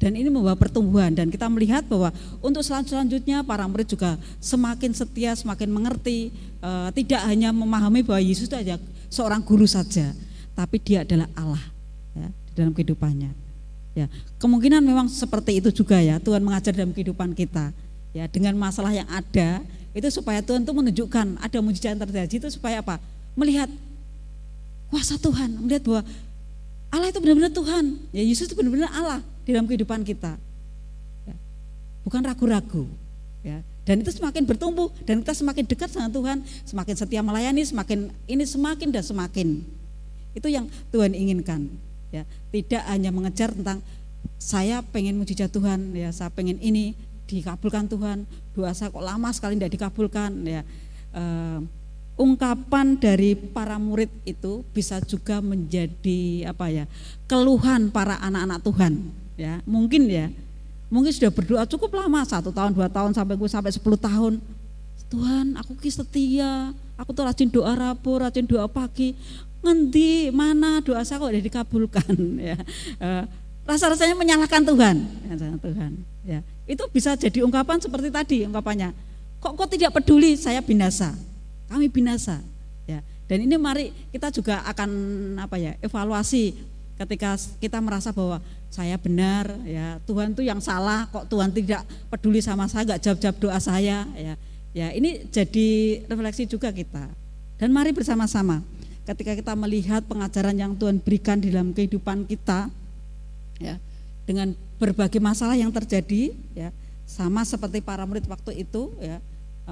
[0.00, 2.08] Dan ini membawa pertumbuhan dan kita melihat bahwa
[2.40, 8.48] untuk selanjutnya para murid juga semakin setia, semakin mengerti, e, tidak hanya memahami bahwa Yesus
[8.48, 8.80] itu hanya
[9.12, 10.16] seorang guru saja,
[10.56, 11.64] tapi dia adalah Allah
[12.16, 13.30] ya, dalam kehidupannya.
[13.92, 14.06] Ya,
[14.38, 17.74] kemungkinan memang seperti itu juga ya Tuhan mengajar dalam kehidupan kita.
[18.10, 22.48] Ya, dengan masalah yang ada itu supaya Tuhan itu menunjukkan ada mujizat yang terjadi itu
[22.54, 23.02] supaya apa?
[23.34, 23.70] Melihat
[24.90, 26.02] kuasa Tuhan, melihat bahwa
[26.90, 27.84] Allah itu benar-benar Tuhan.
[28.10, 30.36] Ya Yesus itu benar-benar Allah di dalam kehidupan kita.
[31.26, 31.36] Ya,
[32.06, 32.84] bukan ragu-ragu.
[33.40, 38.12] Ya, dan itu semakin bertumbuh dan kita semakin dekat dengan Tuhan, semakin setia melayani, semakin
[38.28, 39.48] ini semakin dan semakin.
[40.36, 41.66] Itu yang Tuhan inginkan.
[42.12, 43.80] Ya, tidak hanya mengejar tentang
[44.36, 46.92] saya pengen mujizat Tuhan, ya saya pengen ini
[47.30, 48.28] dikabulkan Tuhan.
[48.52, 50.62] Doa saya kok lama sekali tidak dikabulkan, ya.
[51.10, 51.64] Uh,
[52.20, 56.84] ungkapan dari para murid itu bisa juga menjadi apa ya
[57.24, 58.92] keluhan para anak-anak Tuhan
[59.40, 60.28] ya mungkin ya.
[60.90, 64.42] Mungkin sudah berdoa cukup lama satu tahun dua tahun sampai gue sampai sepuluh tahun.
[65.10, 69.16] Tuhan aku kis setia aku tuh rajin doa rabu rajin doa pagi.
[69.64, 72.12] Ngendi mana doa saya kok udah dikabulkan
[72.52, 72.58] ya.
[73.00, 73.24] Uh,
[73.64, 74.96] rasa-rasanya menyalahkan Tuhan.
[75.30, 75.92] Ya, Tuhan
[76.26, 76.40] ya.
[76.68, 78.92] Itu bisa jadi ungkapan seperti tadi ungkapannya.
[79.40, 80.36] Kok kok tidak peduli?
[80.36, 81.16] Saya binasa.
[81.70, 82.42] Kami binasa
[82.84, 82.98] ya.
[83.30, 84.90] Dan ini mari kita juga akan
[85.38, 86.50] apa ya evaluasi
[86.98, 92.38] ketika kita merasa bahwa saya benar ya Tuhan itu yang salah kok Tuhan tidak peduli
[92.38, 94.34] sama saya nggak jawab-jawab doa saya ya
[94.70, 95.68] ya ini jadi
[96.06, 97.10] refleksi juga kita
[97.58, 98.62] dan mari bersama-sama
[99.02, 102.70] ketika kita melihat pengajaran yang Tuhan berikan di dalam kehidupan kita
[103.58, 103.74] ya
[104.22, 106.70] dengan berbagai masalah yang terjadi ya
[107.10, 109.18] sama seperti para murid waktu itu ya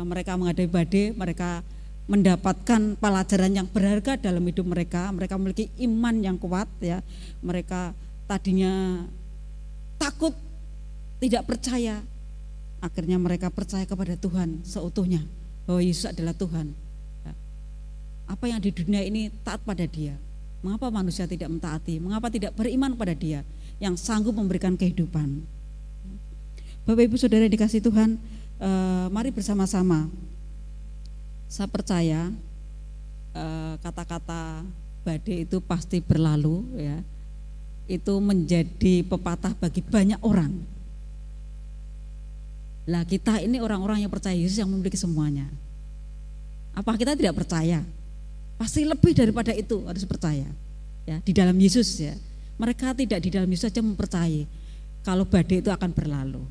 [0.02, 1.62] mereka menghadapi badai mereka
[2.08, 5.12] mendapatkan pelajaran yang berharga dalam hidup mereka.
[5.12, 7.04] Mereka memiliki iman yang kuat ya.
[7.44, 7.92] Mereka
[8.28, 9.02] tadinya
[9.96, 10.36] takut,
[11.18, 12.04] tidak percaya.
[12.78, 15.26] Akhirnya mereka percaya kepada Tuhan seutuhnya
[15.66, 16.70] bahwa Yesus adalah Tuhan.
[17.26, 17.34] Ya.
[18.30, 20.14] Apa yang di dunia ini taat pada Dia.
[20.62, 21.98] Mengapa manusia tidak mentaati?
[21.98, 23.42] Mengapa tidak beriman pada Dia
[23.82, 25.42] yang sanggup memberikan kehidupan?
[26.86, 28.14] Bapak Ibu Saudara dikasih Tuhan,
[28.62, 30.06] eh, mari bersama-sama
[31.48, 32.30] saya percaya
[33.32, 34.62] eh, kata-kata
[35.02, 37.00] badai itu pasti berlalu ya.
[37.88, 40.52] Itu menjadi pepatah bagi banyak orang.
[42.88, 45.48] Lah kita ini orang-orang yang percaya Yesus yang memiliki semuanya.
[46.76, 47.84] Apa kita tidak percaya?
[48.60, 50.46] Pasti lebih daripada itu harus percaya.
[51.08, 52.12] Ya, di dalam Yesus ya.
[52.60, 54.44] Mereka tidak di dalam Yesus saja mempercayai
[55.08, 56.44] kalau badai itu akan berlalu.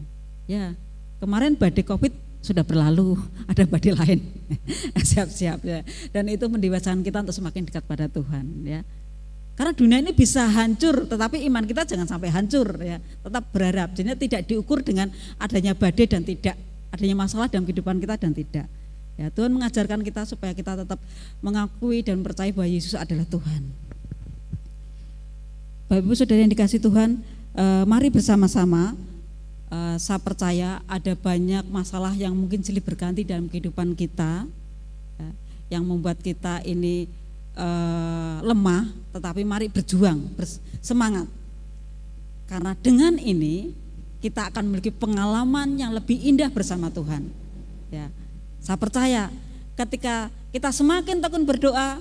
[0.50, 0.73] Ya,
[1.21, 3.19] kemarin badai Covid sudah berlalu,
[3.52, 4.19] ada badai lain.
[5.10, 5.86] Siap-siap ya.
[6.10, 8.82] Dan itu mendewasakan kita untuk semakin dekat pada Tuhan ya.
[9.58, 13.02] Karena dunia ini bisa hancur, tetapi iman kita jangan sampai hancur ya.
[13.02, 13.89] Tetap berharap.
[13.98, 15.10] Jadi tidak diukur dengan
[15.41, 16.54] adanya badai dan tidak
[16.93, 18.70] adanya masalah dalam kehidupan kita dan tidak.
[19.17, 21.02] Ya, Tuhan mengajarkan kita supaya kita tetap
[21.41, 23.65] mengakui dan percaya bahwa Yesus adalah Tuhan.
[25.89, 27.17] Bapak Ibu Saudara yang dikasih Tuhan,
[27.58, 28.93] eh, mari bersama-sama
[29.72, 34.48] uh, saya percaya ada banyak masalah yang mungkin silih berganti dalam kehidupan kita
[35.20, 35.30] ya,
[35.78, 37.08] yang membuat kita ini
[37.58, 41.26] uh, lemah tetapi mari berjuang bersemangat
[42.48, 43.74] karena dengan ini
[44.22, 47.28] kita akan memiliki pengalaman yang lebih indah bersama Tuhan
[47.89, 48.08] ya
[48.62, 49.34] saya percaya
[49.74, 52.00] ketika kita semakin tekun berdoa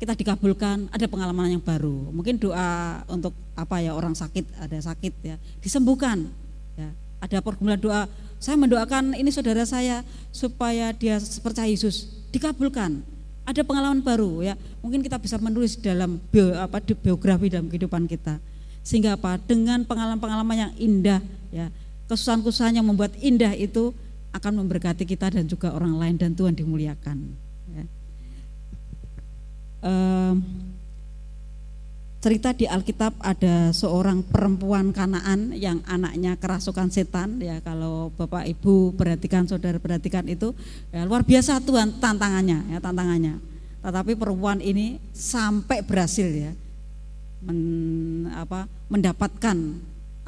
[0.00, 5.12] kita dikabulkan ada pengalaman yang baru mungkin doa untuk apa ya orang sakit ada sakit
[5.20, 6.24] ya disembuhkan
[6.80, 6.90] Ya,
[7.20, 8.08] ada pergumulan doa.
[8.40, 10.00] Saya mendoakan ini saudara saya
[10.32, 13.04] supaya dia percaya Yesus dikabulkan.
[13.50, 14.54] Ada pengalaman baru ya.
[14.78, 18.38] Mungkin kita bisa menulis dalam bio, apa di biografi dalam kehidupan kita.
[18.86, 19.42] Sehingga apa?
[19.42, 21.18] Dengan pengalaman-pengalaman yang indah
[21.50, 21.66] ya,
[22.06, 23.90] kesusahan-kesusahan yang membuat indah itu
[24.30, 27.18] akan memberkati kita dan juga orang lain dan Tuhan dimuliakan.
[27.74, 27.84] Ya.
[29.82, 30.69] Um,
[32.20, 37.40] cerita di Alkitab ada seorang perempuan Kanaan yang anaknya kerasukan setan.
[37.40, 40.52] Ya kalau Bapak Ibu perhatikan saudara perhatikan itu
[40.92, 43.40] ya, luar biasa Tuhan tantangannya ya tantangannya.
[43.80, 46.52] Tetapi perempuan ini sampai berhasil ya
[47.40, 49.56] men, apa, mendapatkan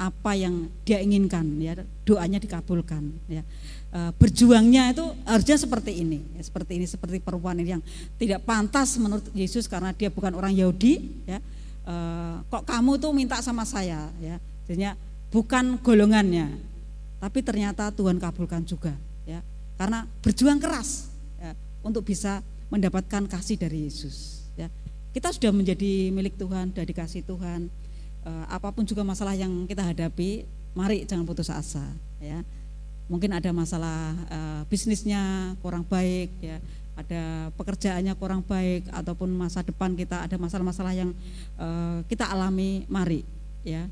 [0.01, 3.45] apa yang dia inginkan ya doanya dikabulkan ya.
[3.93, 7.83] E, berjuangnya itu harusnya seperti ini ya, seperti ini seperti perempuan ini yang
[8.17, 11.37] tidak pantas menurut Yesus karena dia bukan orang Yahudi ya
[11.83, 11.95] e,
[12.47, 14.39] kok kamu tuh minta sama saya ya.
[14.67, 14.95] Jadinya
[15.29, 16.73] bukan golongannya
[17.23, 18.91] tapi ternyata Tuhan kabulkan juga
[19.23, 19.39] ya.
[19.79, 21.07] Karena berjuang keras
[21.39, 24.67] ya, untuk bisa mendapatkan kasih dari Yesus ya.
[25.15, 27.71] Kita sudah menjadi milik Tuhan sudah dikasih Tuhan.
[28.27, 30.43] Uh, apa pun juga masalah yang kita hadapi,
[30.75, 31.83] mari jangan putus asa
[32.19, 32.43] ya.
[33.07, 36.59] Mungkin ada masalah uh, bisnisnya kurang baik ya,
[36.93, 41.09] ada pekerjaannya kurang baik ataupun masa depan kita ada masalah-masalah yang
[41.57, 43.25] uh, kita alami, mari
[43.65, 43.89] ya.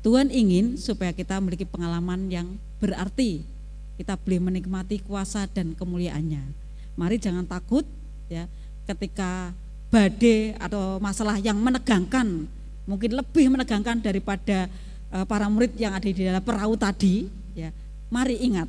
[0.00, 2.46] Tuhan ingin supaya kita memiliki pengalaman yang
[2.80, 3.44] berarti.
[4.00, 6.40] Kita boleh menikmati kuasa dan kemuliaannya.
[6.96, 7.84] Mari jangan takut
[8.32, 8.48] ya
[8.88, 9.52] ketika
[9.92, 12.48] badai atau masalah yang menegangkan
[12.88, 14.72] mungkin lebih menegangkan daripada
[15.12, 17.68] uh, para murid yang ada di dalam perahu tadi, ya.
[18.10, 18.66] Mari ingat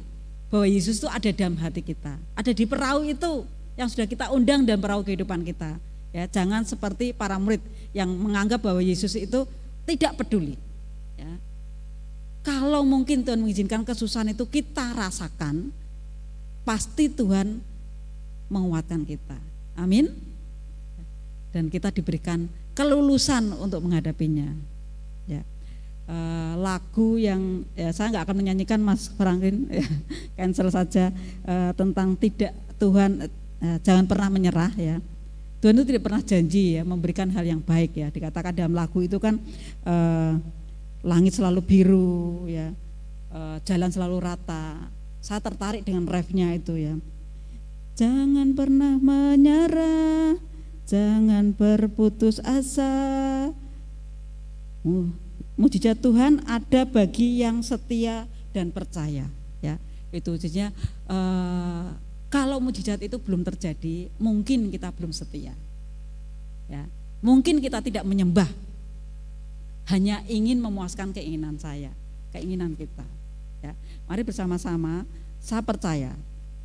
[0.51, 3.47] bahwa Yesus itu ada dalam hati kita, ada di perahu itu
[3.79, 5.79] yang sudah kita undang dan perahu kehidupan kita.
[6.11, 7.63] Ya, jangan seperti para murid
[7.95, 9.47] yang menganggap bahwa Yesus itu
[9.87, 10.59] tidak peduli.
[11.15, 11.31] Ya.
[12.43, 15.71] Kalau mungkin Tuhan mengizinkan kesusahan itu kita rasakan,
[16.67, 17.63] pasti Tuhan
[18.51, 19.39] menguatkan kita.
[19.79, 20.11] Amin.
[21.55, 24.51] Dan kita diberikan kelulusan untuk menghadapinya.
[26.11, 26.13] Ya.
[26.13, 26.17] E,
[26.59, 29.87] lagu yang ya, saya nggak akan menyanyikan Mas Franklin, ya,
[30.37, 31.15] cancel saja
[31.47, 33.31] e, tentang tidak Tuhan
[33.63, 34.99] e, jangan pernah menyerah ya.
[35.63, 38.11] Tuhan itu tidak pernah janji ya memberikan hal yang baik ya.
[38.11, 39.39] Dikatakan dalam lagu itu kan
[39.87, 39.95] e,
[41.07, 42.75] langit selalu biru ya,
[43.31, 44.91] e, jalan selalu rata.
[45.23, 46.97] Saya tertarik dengan refnya itu ya.
[47.95, 50.51] Jangan pernah menyerah
[50.91, 52.91] Jangan berputus asa.
[55.61, 59.29] Mujizat Tuhan ada bagi yang setia dan percaya.
[59.61, 59.77] Ya,
[60.09, 60.73] itu maksudnya
[61.05, 61.93] uh,
[62.33, 65.53] kalau mujizat itu belum terjadi, mungkin kita belum setia.
[66.65, 66.89] Ya,
[67.21, 68.49] mungkin kita tidak menyembah,
[69.93, 71.93] hanya ingin memuaskan keinginan saya,
[72.33, 73.05] keinginan kita.
[73.61, 73.77] Ya,
[74.09, 75.05] mari bersama-sama,
[75.37, 76.17] saya percaya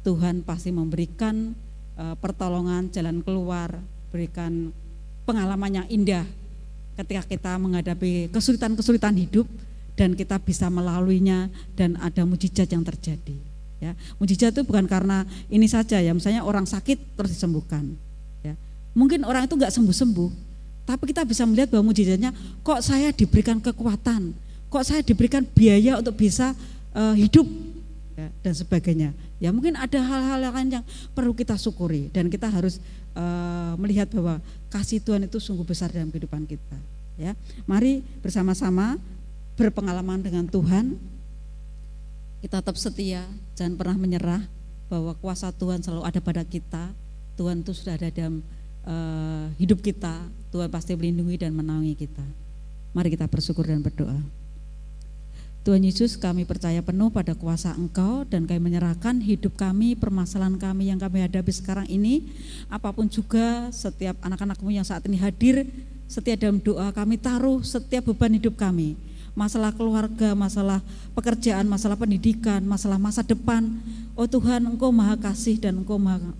[0.08, 1.52] Tuhan pasti memberikan
[2.00, 3.76] uh, pertolongan jalan keluar
[4.08, 4.72] berikan
[5.28, 6.24] pengalaman yang indah
[6.96, 9.44] ketika kita menghadapi kesulitan-kesulitan hidup
[9.96, 13.36] dan kita bisa melaluinya dan ada mujizat yang terjadi.
[13.76, 17.84] Ya, mujizat itu bukan karena ini saja ya, misalnya orang sakit terus disembuhkan.
[18.40, 18.56] Ya,
[18.96, 20.30] mungkin orang itu nggak sembuh-sembuh,
[20.88, 22.32] tapi kita bisa melihat bahwa mujizatnya
[22.64, 24.32] kok saya diberikan kekuatan,
[24.72, 26.56] kok saya diberikan biaya untuk bisa
[26.96, 27.44] uh, hidup
[28.16, 29.10] ya, dan sebagainya.
[29.36, 32.80] Ya mungkin ada hal-hal lain yang perlu kita syukuri dan kita harus
[33.16, 34.38] uh, melihat bahwa
[34.68, 36.78] kasih Tuhan itu sungguh besar dalam kehidupan kita.
[37.16, 37.32] Ya,
[37.64, 39.00] mari bersama-sama
[39.56, 41.00] berpengalaman dengan Tuhan.
[42.44, 43.24] Kita tetap setia,
[43.56, 44.44] jangan pernah menyerah
[44.92, 46.92] bahwa kuasa Tuhan selalu ada pada kita.
[47.34, 48.44] Tuhan itu sudah ada dalam
[48.84, 50.12] uh, hidup kita.
[50.52, 52.22] Tuhan pasti melindungi dan menaungi kita.
[52.92, 54.45] Mari kita bersyukur dan berdoa.
[55.66, 60.94] Tuhan Yesus kami percaya penuh pada kuasa Engkau dan kami menyerahkan hidup kami, permasalahan kami
[60.94, 62.22] yang kami hadapi sekarang ini.
[62.70, 65.66] Apa pun juga setiap anak-anakmu yang saat ini hadir,
[66.06, 68.94] setiap dalam doa kami taruh setiap beban hidup kami.
[69.34, 70.78] Masalah keluarga, masalah
[71.18, 73.66] pekerjaan, masalah pendidikan, masalah masa depan.
[74.14, 76.30] Oh Tuhan Engkau maha kasih dan Engkau maha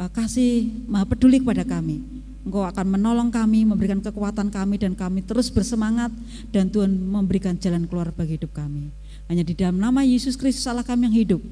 [0.00, 2.00] uh, kasih, maha peduli kepada kami.
[2.42, 6.10] Engkau akan menolong kami, memberikan kekuatan kami dan kami terus bersemangat
[6.50, 8.90] dan Tuhan memberikan jalan keluar bagi hidup kami.
[9.30, 11.42] Hanya di dalam nama Yesus Kristus Allah kami yang hidup.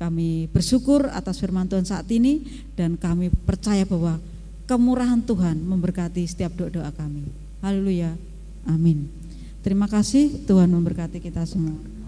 [0.00, 2.40] Kami bersyukur atas firman Tuhan saat ini
[2.72, 4.16] dan kami percaya bahwa
[4.64, 7.28] kemurahan Tuhan memberkati setiap doa-doa kami.
[7.60, 8.16] Haleluya.
[8.64, 9.12] Amin.
[9.60, 11.99] Terima kasih Tuhan memberkati kita semua.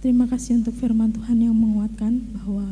[0.00, 2.64] Terima kasih untuk firman Tuhan yang menguatkan bahwa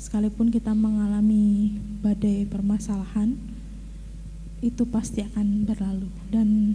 [0.00, 3.36] sekalipun kita mengalami badai permasalahan,
[4.64, 6.72] itu pasti akan berlalu dan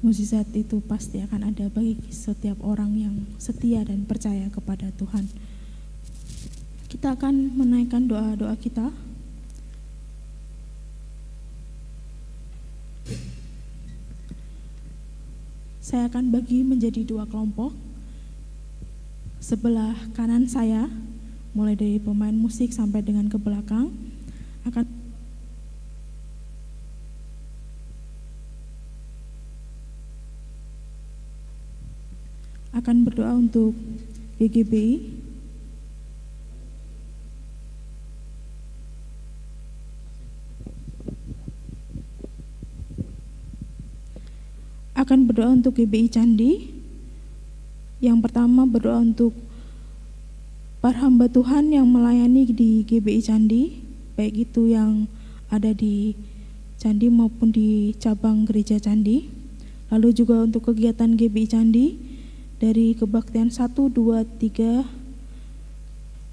[0.00, 5.28] mukjizat itu pasti akan ada bagi setiap orang yang setia dan percaya kepada Tuhan.
[6.88, 8.88] Kita akan menaikkan doa-doa kita.
[15.84, 17.89] Saya akan bagi menjadi dua kelompok
[19.40, 20.92] sebelah kanan saya,
[21.56, 23.88] mulai dari pemain musik sampai dengan ke belakang,
[24.68, 24.84] akan
[32.70, 33.74] akan berdoa untuk
[34.38, 35.20] GGBI
[44.96, 46.79] akan berdoa untuk GBI Candi
[48.00, 49.36] yang pertama berdoa untuk
[50.80, 53.92] para hamba Tuhan yang melayani di GBI Candi.
[54.16, 55.08] baik itu yang
[55.52, 56.16] ada di
[56.80, 59.28] Candi maupun di cabang gereja Candi.
[59.92, 62.00] Lalu juga untuk kegiatan GBI Candi
[62.56, 64.84] dari kebaktian 1, 2, 3,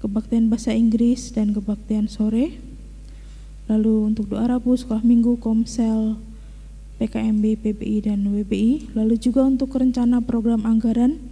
[0.00, 2.56] kebaktian bahasa Inggris dan kebaktian sore.
[3.68, 6.16] Lalu untuk doa Rabu, sekolah minggu, komsel,
[6.96, 8.96] PKMB, PBI, dan WBI.
[8.96, 11.27] Lalu juga untuk rencana program anggaran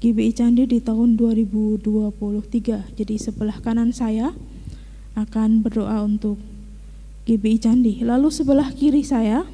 [0.00, 2.96] GBI Candi di tahun 2023.
[2.96, 4.32] Jadi sebelah kanan saya
[5.12, 6.40] akan berdoa untuk
[7.28, 8.00] GBI Candi.
[8.00, 9.44] Lalu sebelah kiri saya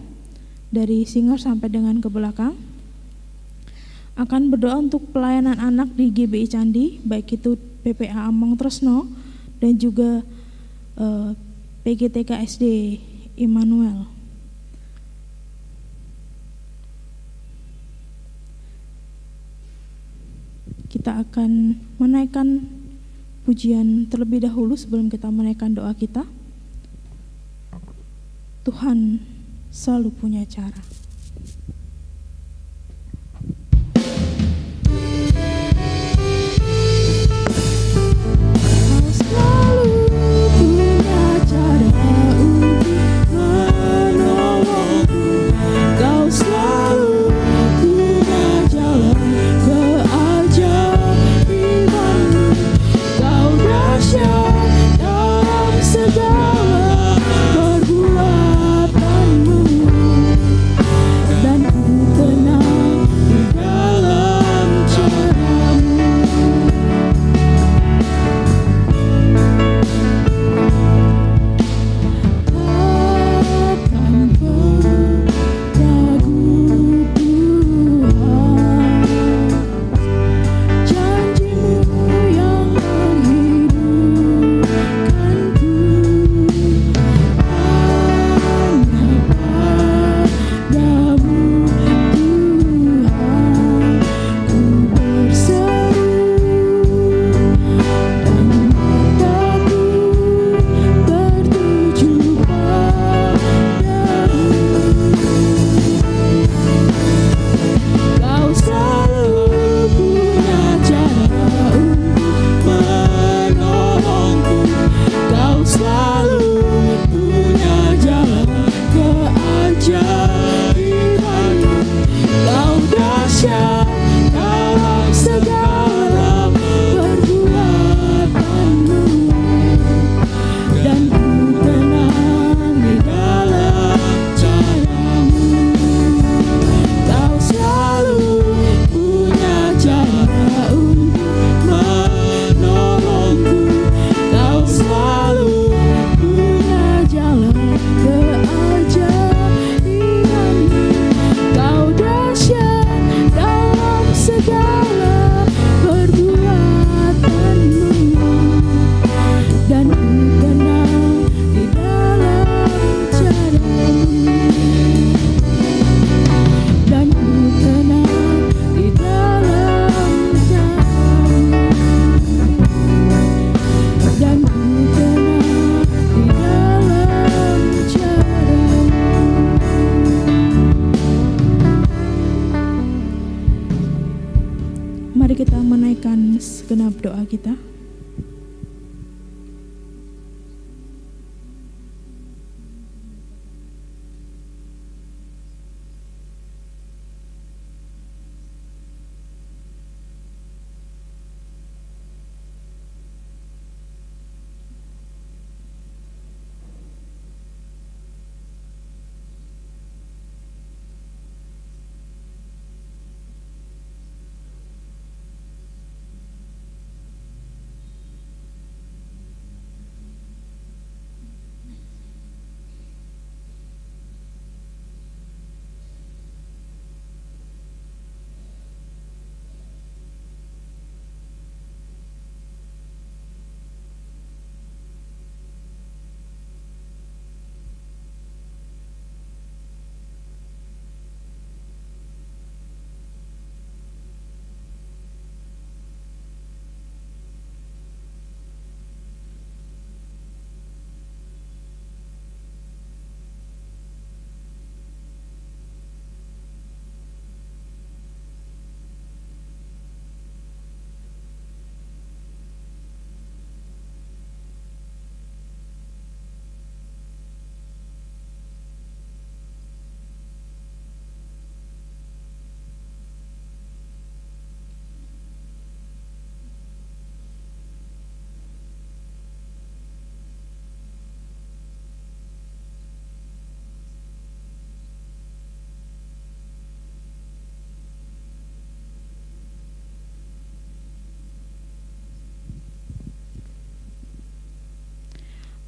[0.71, 2.55] dari singer sampai dengan ke belakang
[4.17, 9.05] akan berdoa untuk pelayanan anak di GBI Candi, baik itu PPA Among Tresno
[9.61, 10.25] dan juga
[10.97, 11.31] eh,
[11.85, 12.65] PGTK SD
[13.37, 14.16] Immanuel.
[21.07, 22.67] Kita akan menaikkan
[23.47, 26.27] pujian terlebih dahulu sebelum kita menaikkan doa kita.
[28.67, 29.23] Tuhan
[29.71, 30.83] selalu punya cara.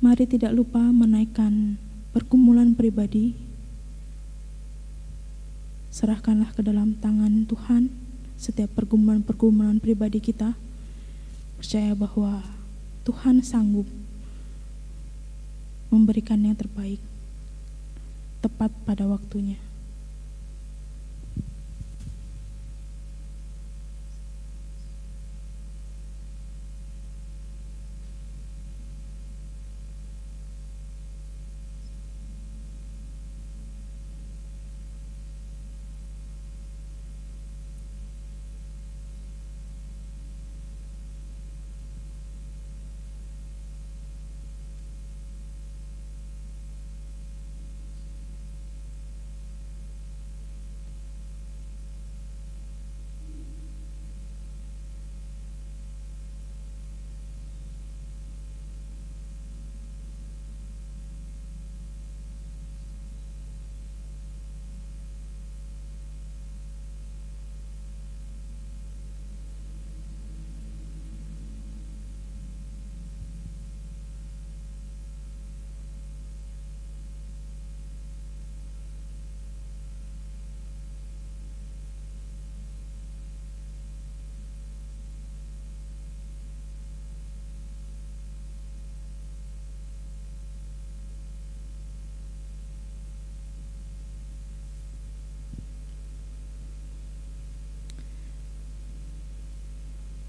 [0.09, 1.76] Mari tidak lupa menaikkan
[2.16, 3.36] pergumulan pribadi.
[5.92, 7.92] Serahkanlah ke dalam tangan Tuhan
[8.40, 10.56] setiap pergumulan-pergumulan pribadi kita.
[11.61, 12.40] Percaya bahwa
[13.04, 13.84] Tuhan sanggup
[15.92, 17.04] memberikan yang terbaik
[18.40, 19.61] tepat pada waktunya.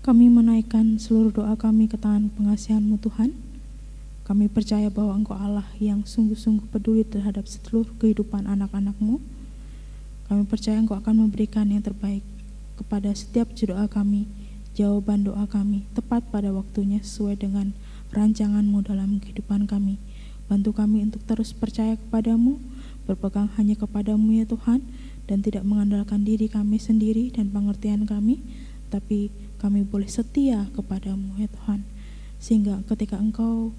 [0.09, 3.29] Kami menaikkan seluruh doa kami ke tangan pengasihan-Mu Tuhan.
[4.25, 9.21] Kami percaya bahwa Engkau Allah yang sungguh-sungguh peduli terhadap seluruh kehidupan anak-anak-Mu.
[10.25, 12.25] Kami percaya Engkau akan memberikan yang terbaik
[12.73, 14.25] kepada setiap doa kami,
[14.73, 17.77] jawaban doa kami, tepat pada waktunya sesuai dengan
[18.09, 20.01] rancangan-Mu dalam kehidupan kami.
[20.49, 22.57] Bantu kami untuk terus percaya kepadamu,
[23.05, 24.81] berpegang hanya kepadamu ya Tuhan,
[25.29, 28.41] dan tidak mengandalkan diri kami sendiri dan pengertian kami,
[28.89, 29.29] tapi
[29.59, 31.83] kami boleh setia kepadamu ya Tuhan.
[32.39, 33.75] Sehingga ketika engkau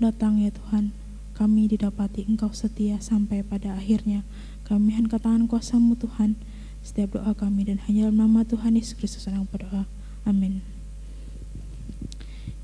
[0.00, 0.96] datang ya Tuhan
[1.36, 4.24] kami didapati engkau setia sampai pada akhirnya.
[4.64, 6.40] Kami hendak tangan kuasamu Tuhan.
[6.80, 9.84] Setiap doa kami dan hanya dalam nama Tuhan Yesus Kristus yang berdoa.
[10.24, 10.64] Amin.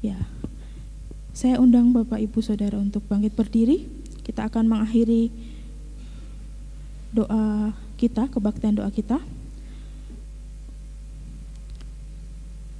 [0.00, 0.24] Ya.
[1.36, 3.84] Saya undang Bapak Ibu Saudara untuk bangkit berdiri.
[4.24, 5.28] Kita akan mengakhiri
[7.12, 9.16] doa kita kebaktian doa kita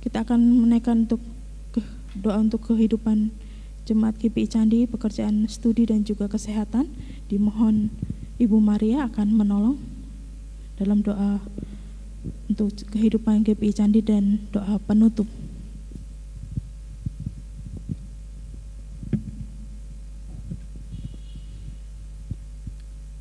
[0.07, 1.19] Kita akan menaikkan untuk
[2.15, 3.35] doa untuk kehidupan
[3.91, 6.87] Jemaat KPI Candi, pekerjaan studi dan juga kesehatan.
[7.27, 7.91] Dimohon
[8.39, 9.83] Ibu Maria akan menolong
[10.79, 11.43] dalam doa
[12.47, 15.27] untuk kehidupan KPI Candi dan doa penutup.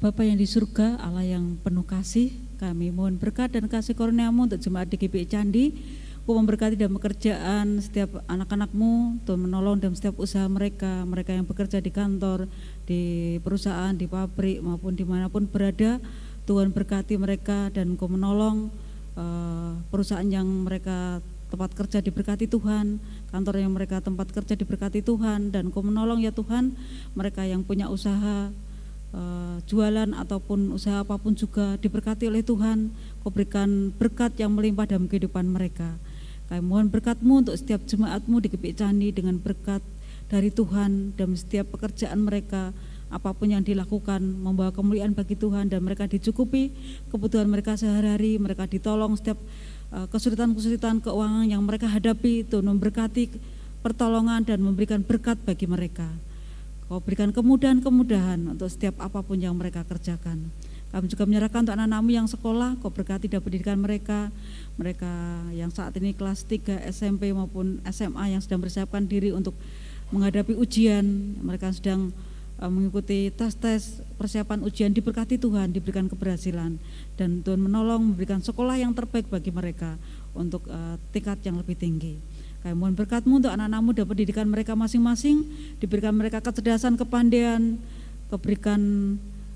[0.06, 2.30] Bapa yang di surga, Allah yang penuh kasih,
[2.62, 5.74] kami mohon berkat dan kasih karuniamu untuk jemaat di GPI Candi,
[6.26, 11.78] Kau memberkati dalam pekerjaan setiap anak-anakmu, Tuhan menolong dalam setiap usaha mereka, mereka yang bekerja
[11.78, 12.50] di kantor,
[12.90, 16.02] di perusahaan, di pabrik maupun di mana pun berada,
[16.50, 18.74] Tuhan berkati mereka dan Kau menolong
[19.14, 21.22] uh, perusahaan yang mereka
[21.54, 22.98] tempat kerja diberkati Tuhan,
[23.30, 26.74] kantor yang mereka tempat kerja diberkati Tuhan, dan Kau menolong ya Tuhan
[27.14, 28.50] mereka yang punya usaha
[29.14, 32.90] uh, jualan ataupun usaha apa pun juga diberkati oleh Tuhan,
[33.22, 36.02] Kau berikan berkat yang melimpah dalam kehidupan mereka.
[36.46, 39.82] Kami mohon berkatmu untuk setiap jemaatmu di Kepik Candi dengan berkat
[40.30, 42.70] dari Tuhan dan setiap pekerjaan mereka.
[43.10, 46.74] Apa pun yang dilakukan membawa kemuliaan bagi Tuhan dan mereka dicukupi.
[47.10, 49.38] Kebutuhan mereka sehari-hari mereka ditolong setiap
[49.94, 53.30] uh, kesulitan-kesulitan keuangan yang mereka hadapi Tuhan memberkati
[53.86, 56.10] pertolongan dan memberikan berkat bagi mereka.
[56.86, 60.54] Kau berikan kemudahan-kemudahan untuk setiap apa pun yang mereka kerjakan
[60.96, 64.32] kami juga menyerahkan untuk anak-anakmu yang sekolah, kau berkati dan pendidikan mereka,
[64.80, 69.52] mereka yang saat ini kelas 3 SMP maupun SMA yang sedang bersiapkan diri untuk
[70.16, 71.04] menghadapi ujian,
[71.44, 72.16] mereka sedang
[72.64, 76.80] uh, mengikuti tes-tes persiapan ujian diberkati Tuhan, diberikan keberhasilan
[77.20, 80.00] dan Tuhan menolong memberikan sekolah yang terbaik bagi mereka
[80.32, 82.16] untuk uh, tingkat yang lebih tinggi.
[82.64, 85.44] Kami mohon berkatmu untuk anak-anakmu dan pendidikan mereka masing-masing,
[85.84, 87.76] diberikan mereka kecerdasan, kepandaian,
[88.32, 88.80] keberikan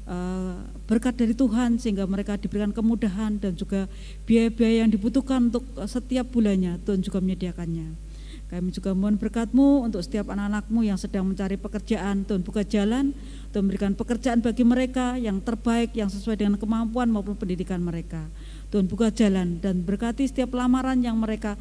[0.09, 0.53] Eh,
[0.89, 3.85] berkat dari Tuhan sehingga mereka diberikan kemudahan dan juga
[4.25, 8.09] biaya-biaya yang dibutuhkan untuk eh, setiap bulannya Tuhan juga menyediakannya.
[8.49, 13.13] Kami juga mohon berkatmu untuk setiap anak-anakmu yang sedang mencari pekerjaan, Tuhan buka jalan,
[13.53, 18.25] Tuhan memberikan pekerjaan bagi mereka yang terbaik, yang sesuai dengan kemampuan maupun pendidikan mereka.
[18.73, 21.53] Tuhan buka jalan dan berkati setiap lamaran yang mereka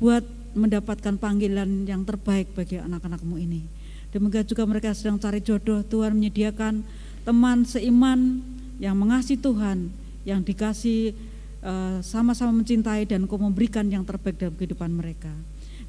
[0.00, 0.24] buat
[0.56, 3.68] mendapatkan panggilan yang terbaik bagi anak-anakmu ini.
[4.16, 6.80] Demikian juga mereka sedang cari jodoh, Tuhan menyediakan
[7.22, 8.42] teman seiman
[8.82, 9.90] yang mengasihi Tuhan,
[10.26, 11.14] yang dikasih
[11.62, 15.30] eh, sama-sama mencintai dan kau memberikan yang terbaik dalam kehidupan mereka.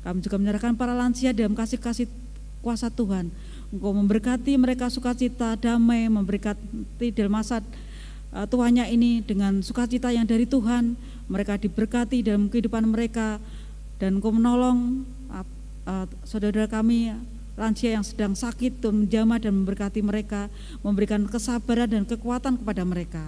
[0.04, 2.12] Kami juga menyerahkan para lansia dalam kasih-kasih
[2.60, 3.32] kuasa Tuhan.
[3.74, 7.64] Engkau memberkati mereka sukacita, damai, memberkati dalam masa
[8.36, 10.94] uh, tuanya ini dengan sukacita yang dari Tuhan.
[11.32, 13.40] Mereka diberkati dalam kehidupan mereka
[13.98, 17.16] dan engkau menolong uh, saudara kami
[17.54, 20.49] lansia yang sedang sakit menjamah dan memberkati mereka,
[20.82, 23.24] memberikan kesabaran dan kekuatan kepada mereka.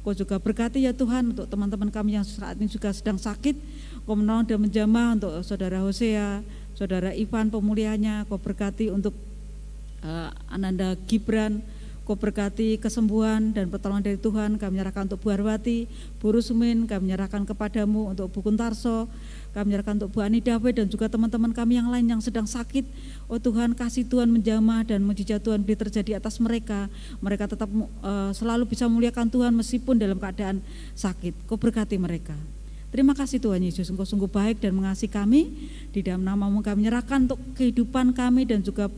[0.00, 3.56] Kau juga berkati ya Tuhan untuk teman-teman kami yang saat ini juga sedang sakit,
[4.08, 6.40] Kau menolong dan menjamah untuk saudara Hosea,
[6.72, 9.12] saudara Ivan pemulihannya, Kau berkati untuk
[10.00, 11.60] uh, Ananda Gibran,
[12.08, 15.84] Kau berkati kesembuhan dan pertolongan dari Tuhan, kami menyerahkan untuk Bu Arwati,
[16.16, 19.12] Bu Rusmin, kami menyerahkan kepadamu untuk Bu Kuntarso,
[19.58, 22.86] kami menyerahkan untuk Bu Ani Dawe dan juga teman-teman kami yang lain yang sedang sakit.
[23.26, 26.86] Oh Tuhan, kasih Tuhan menjamah dan mujizat Tuhan beri terjadi atas mereka.
[27.18, 30.62] Mereka tetap uh, selalu bisa memuliakan Tuhan meskipun dalam keadaan
[30.94, 31.50] sakit.
[31.50, 32.38] Kau berkati mereka.
[32.88, 35.52] Terima kasih Tuhan Yesus, Engkau sungguh baik dan mengasihi kami.
[35.92, 38.88] Di dalam namamu kami menyerahkan untuk kehidupan kami dan juga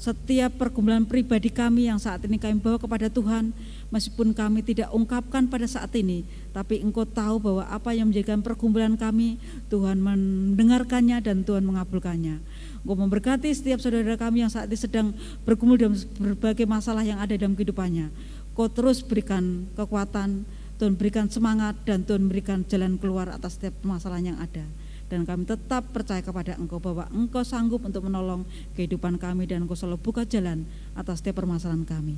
[0.00, 3.52] setiap pergumulan pribadi kami yang saat ini kami bawa kepada Tuhan,
[3.92, 6.24] meskipun kami tidak ungkapkan pada saat ini,
[6.56, 9.36] tapi Engkau tahu bahwa apa yang menjadikan pergumulan kami,
[9.68, 12.40] Tuhan mendengarkannya dan Tuhan mengabulkannya.
[12.80, 15.12] Engkau memberkati setiap saudara kami yang saat ini sedang
[15.44, 18.08] bergumul dalam berbagai masalah yang ada dalam kehidupannya.
[18.56, 20.48] Kau terus berikan kekuatan,
[20.80, 24.64] Tuhan berikan semangat dan Tuhan berikan jalan keluar atas setiap masalah yang ada
[25.12, 29.76] dan kami tetap percaya kepada Engkau bahwa Engkau sanggup untuk menolong kehidupan kami dan Engkau
[29.76, 30.64] selalu buka jalan
[30.96, 32.16] atas setiap permasalahan kami.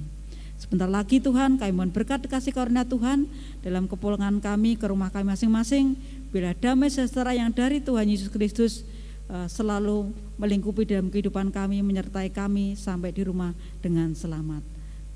[0.55, 3.27] Sebentar lagi Tuhan, kami mohon berkat kasih karunia Tuhan
[3.67, 5.99] dalam kepulangan kami ke rumah kami masing-masing.
[6.31, 8.87] Bila damai sejahtera yang dari Tuhan Yesus Kristus
[9.27, 13.51] eh, selalu melingkupi dalam kehidupan kami, menyertai kami sampai di rumah
[13.83, 14.63] dengan selamat.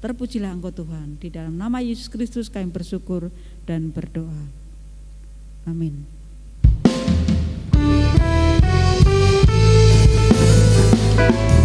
[0.03, 1.22] Terpujilah Engkau Tuhan.
[1.22, 3.31] Di dalam nama Yesus Kristus kami bersyukur
[3.70, 4.51] dan berdoa.
[5.62, 6.18] Amin.
[11.19, 11.58] Berpengalaman dengan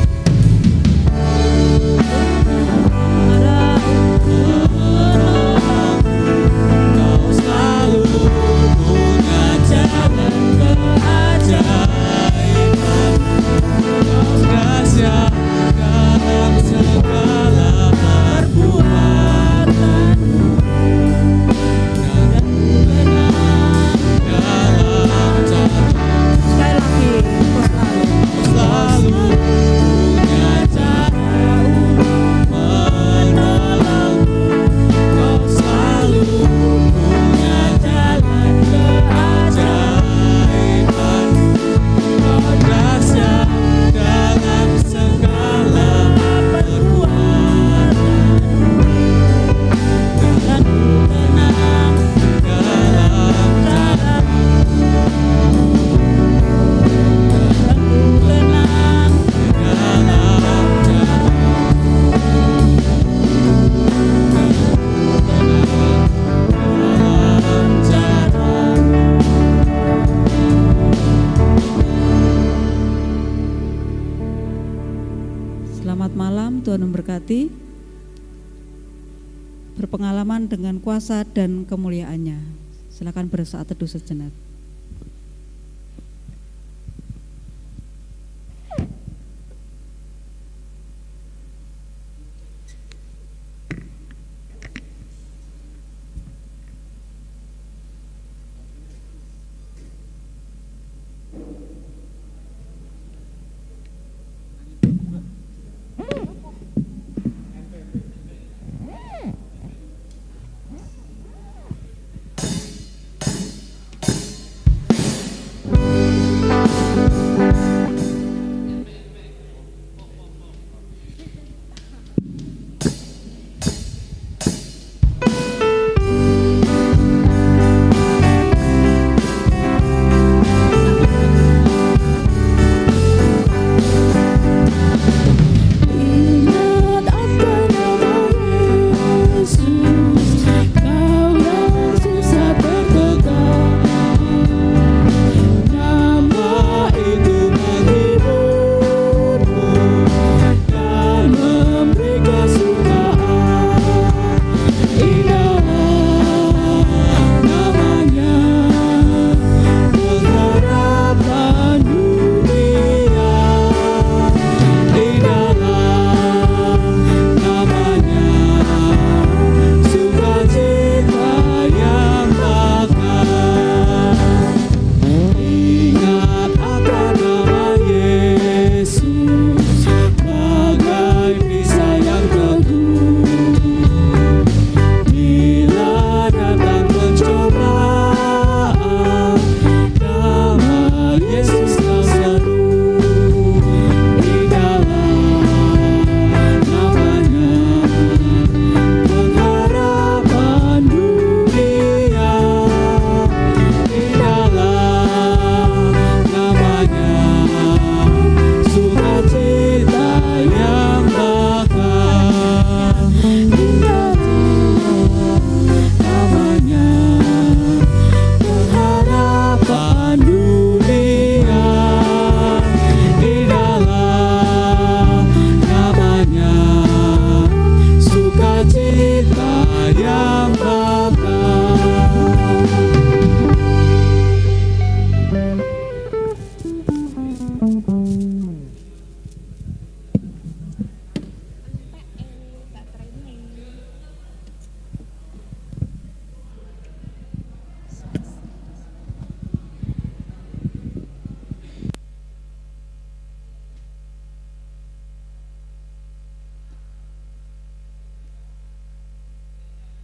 [80.84, 82.44] kuasa dan kemuliaannya.
[82.92, 84.36] Silakan bersaat teduh sejenak.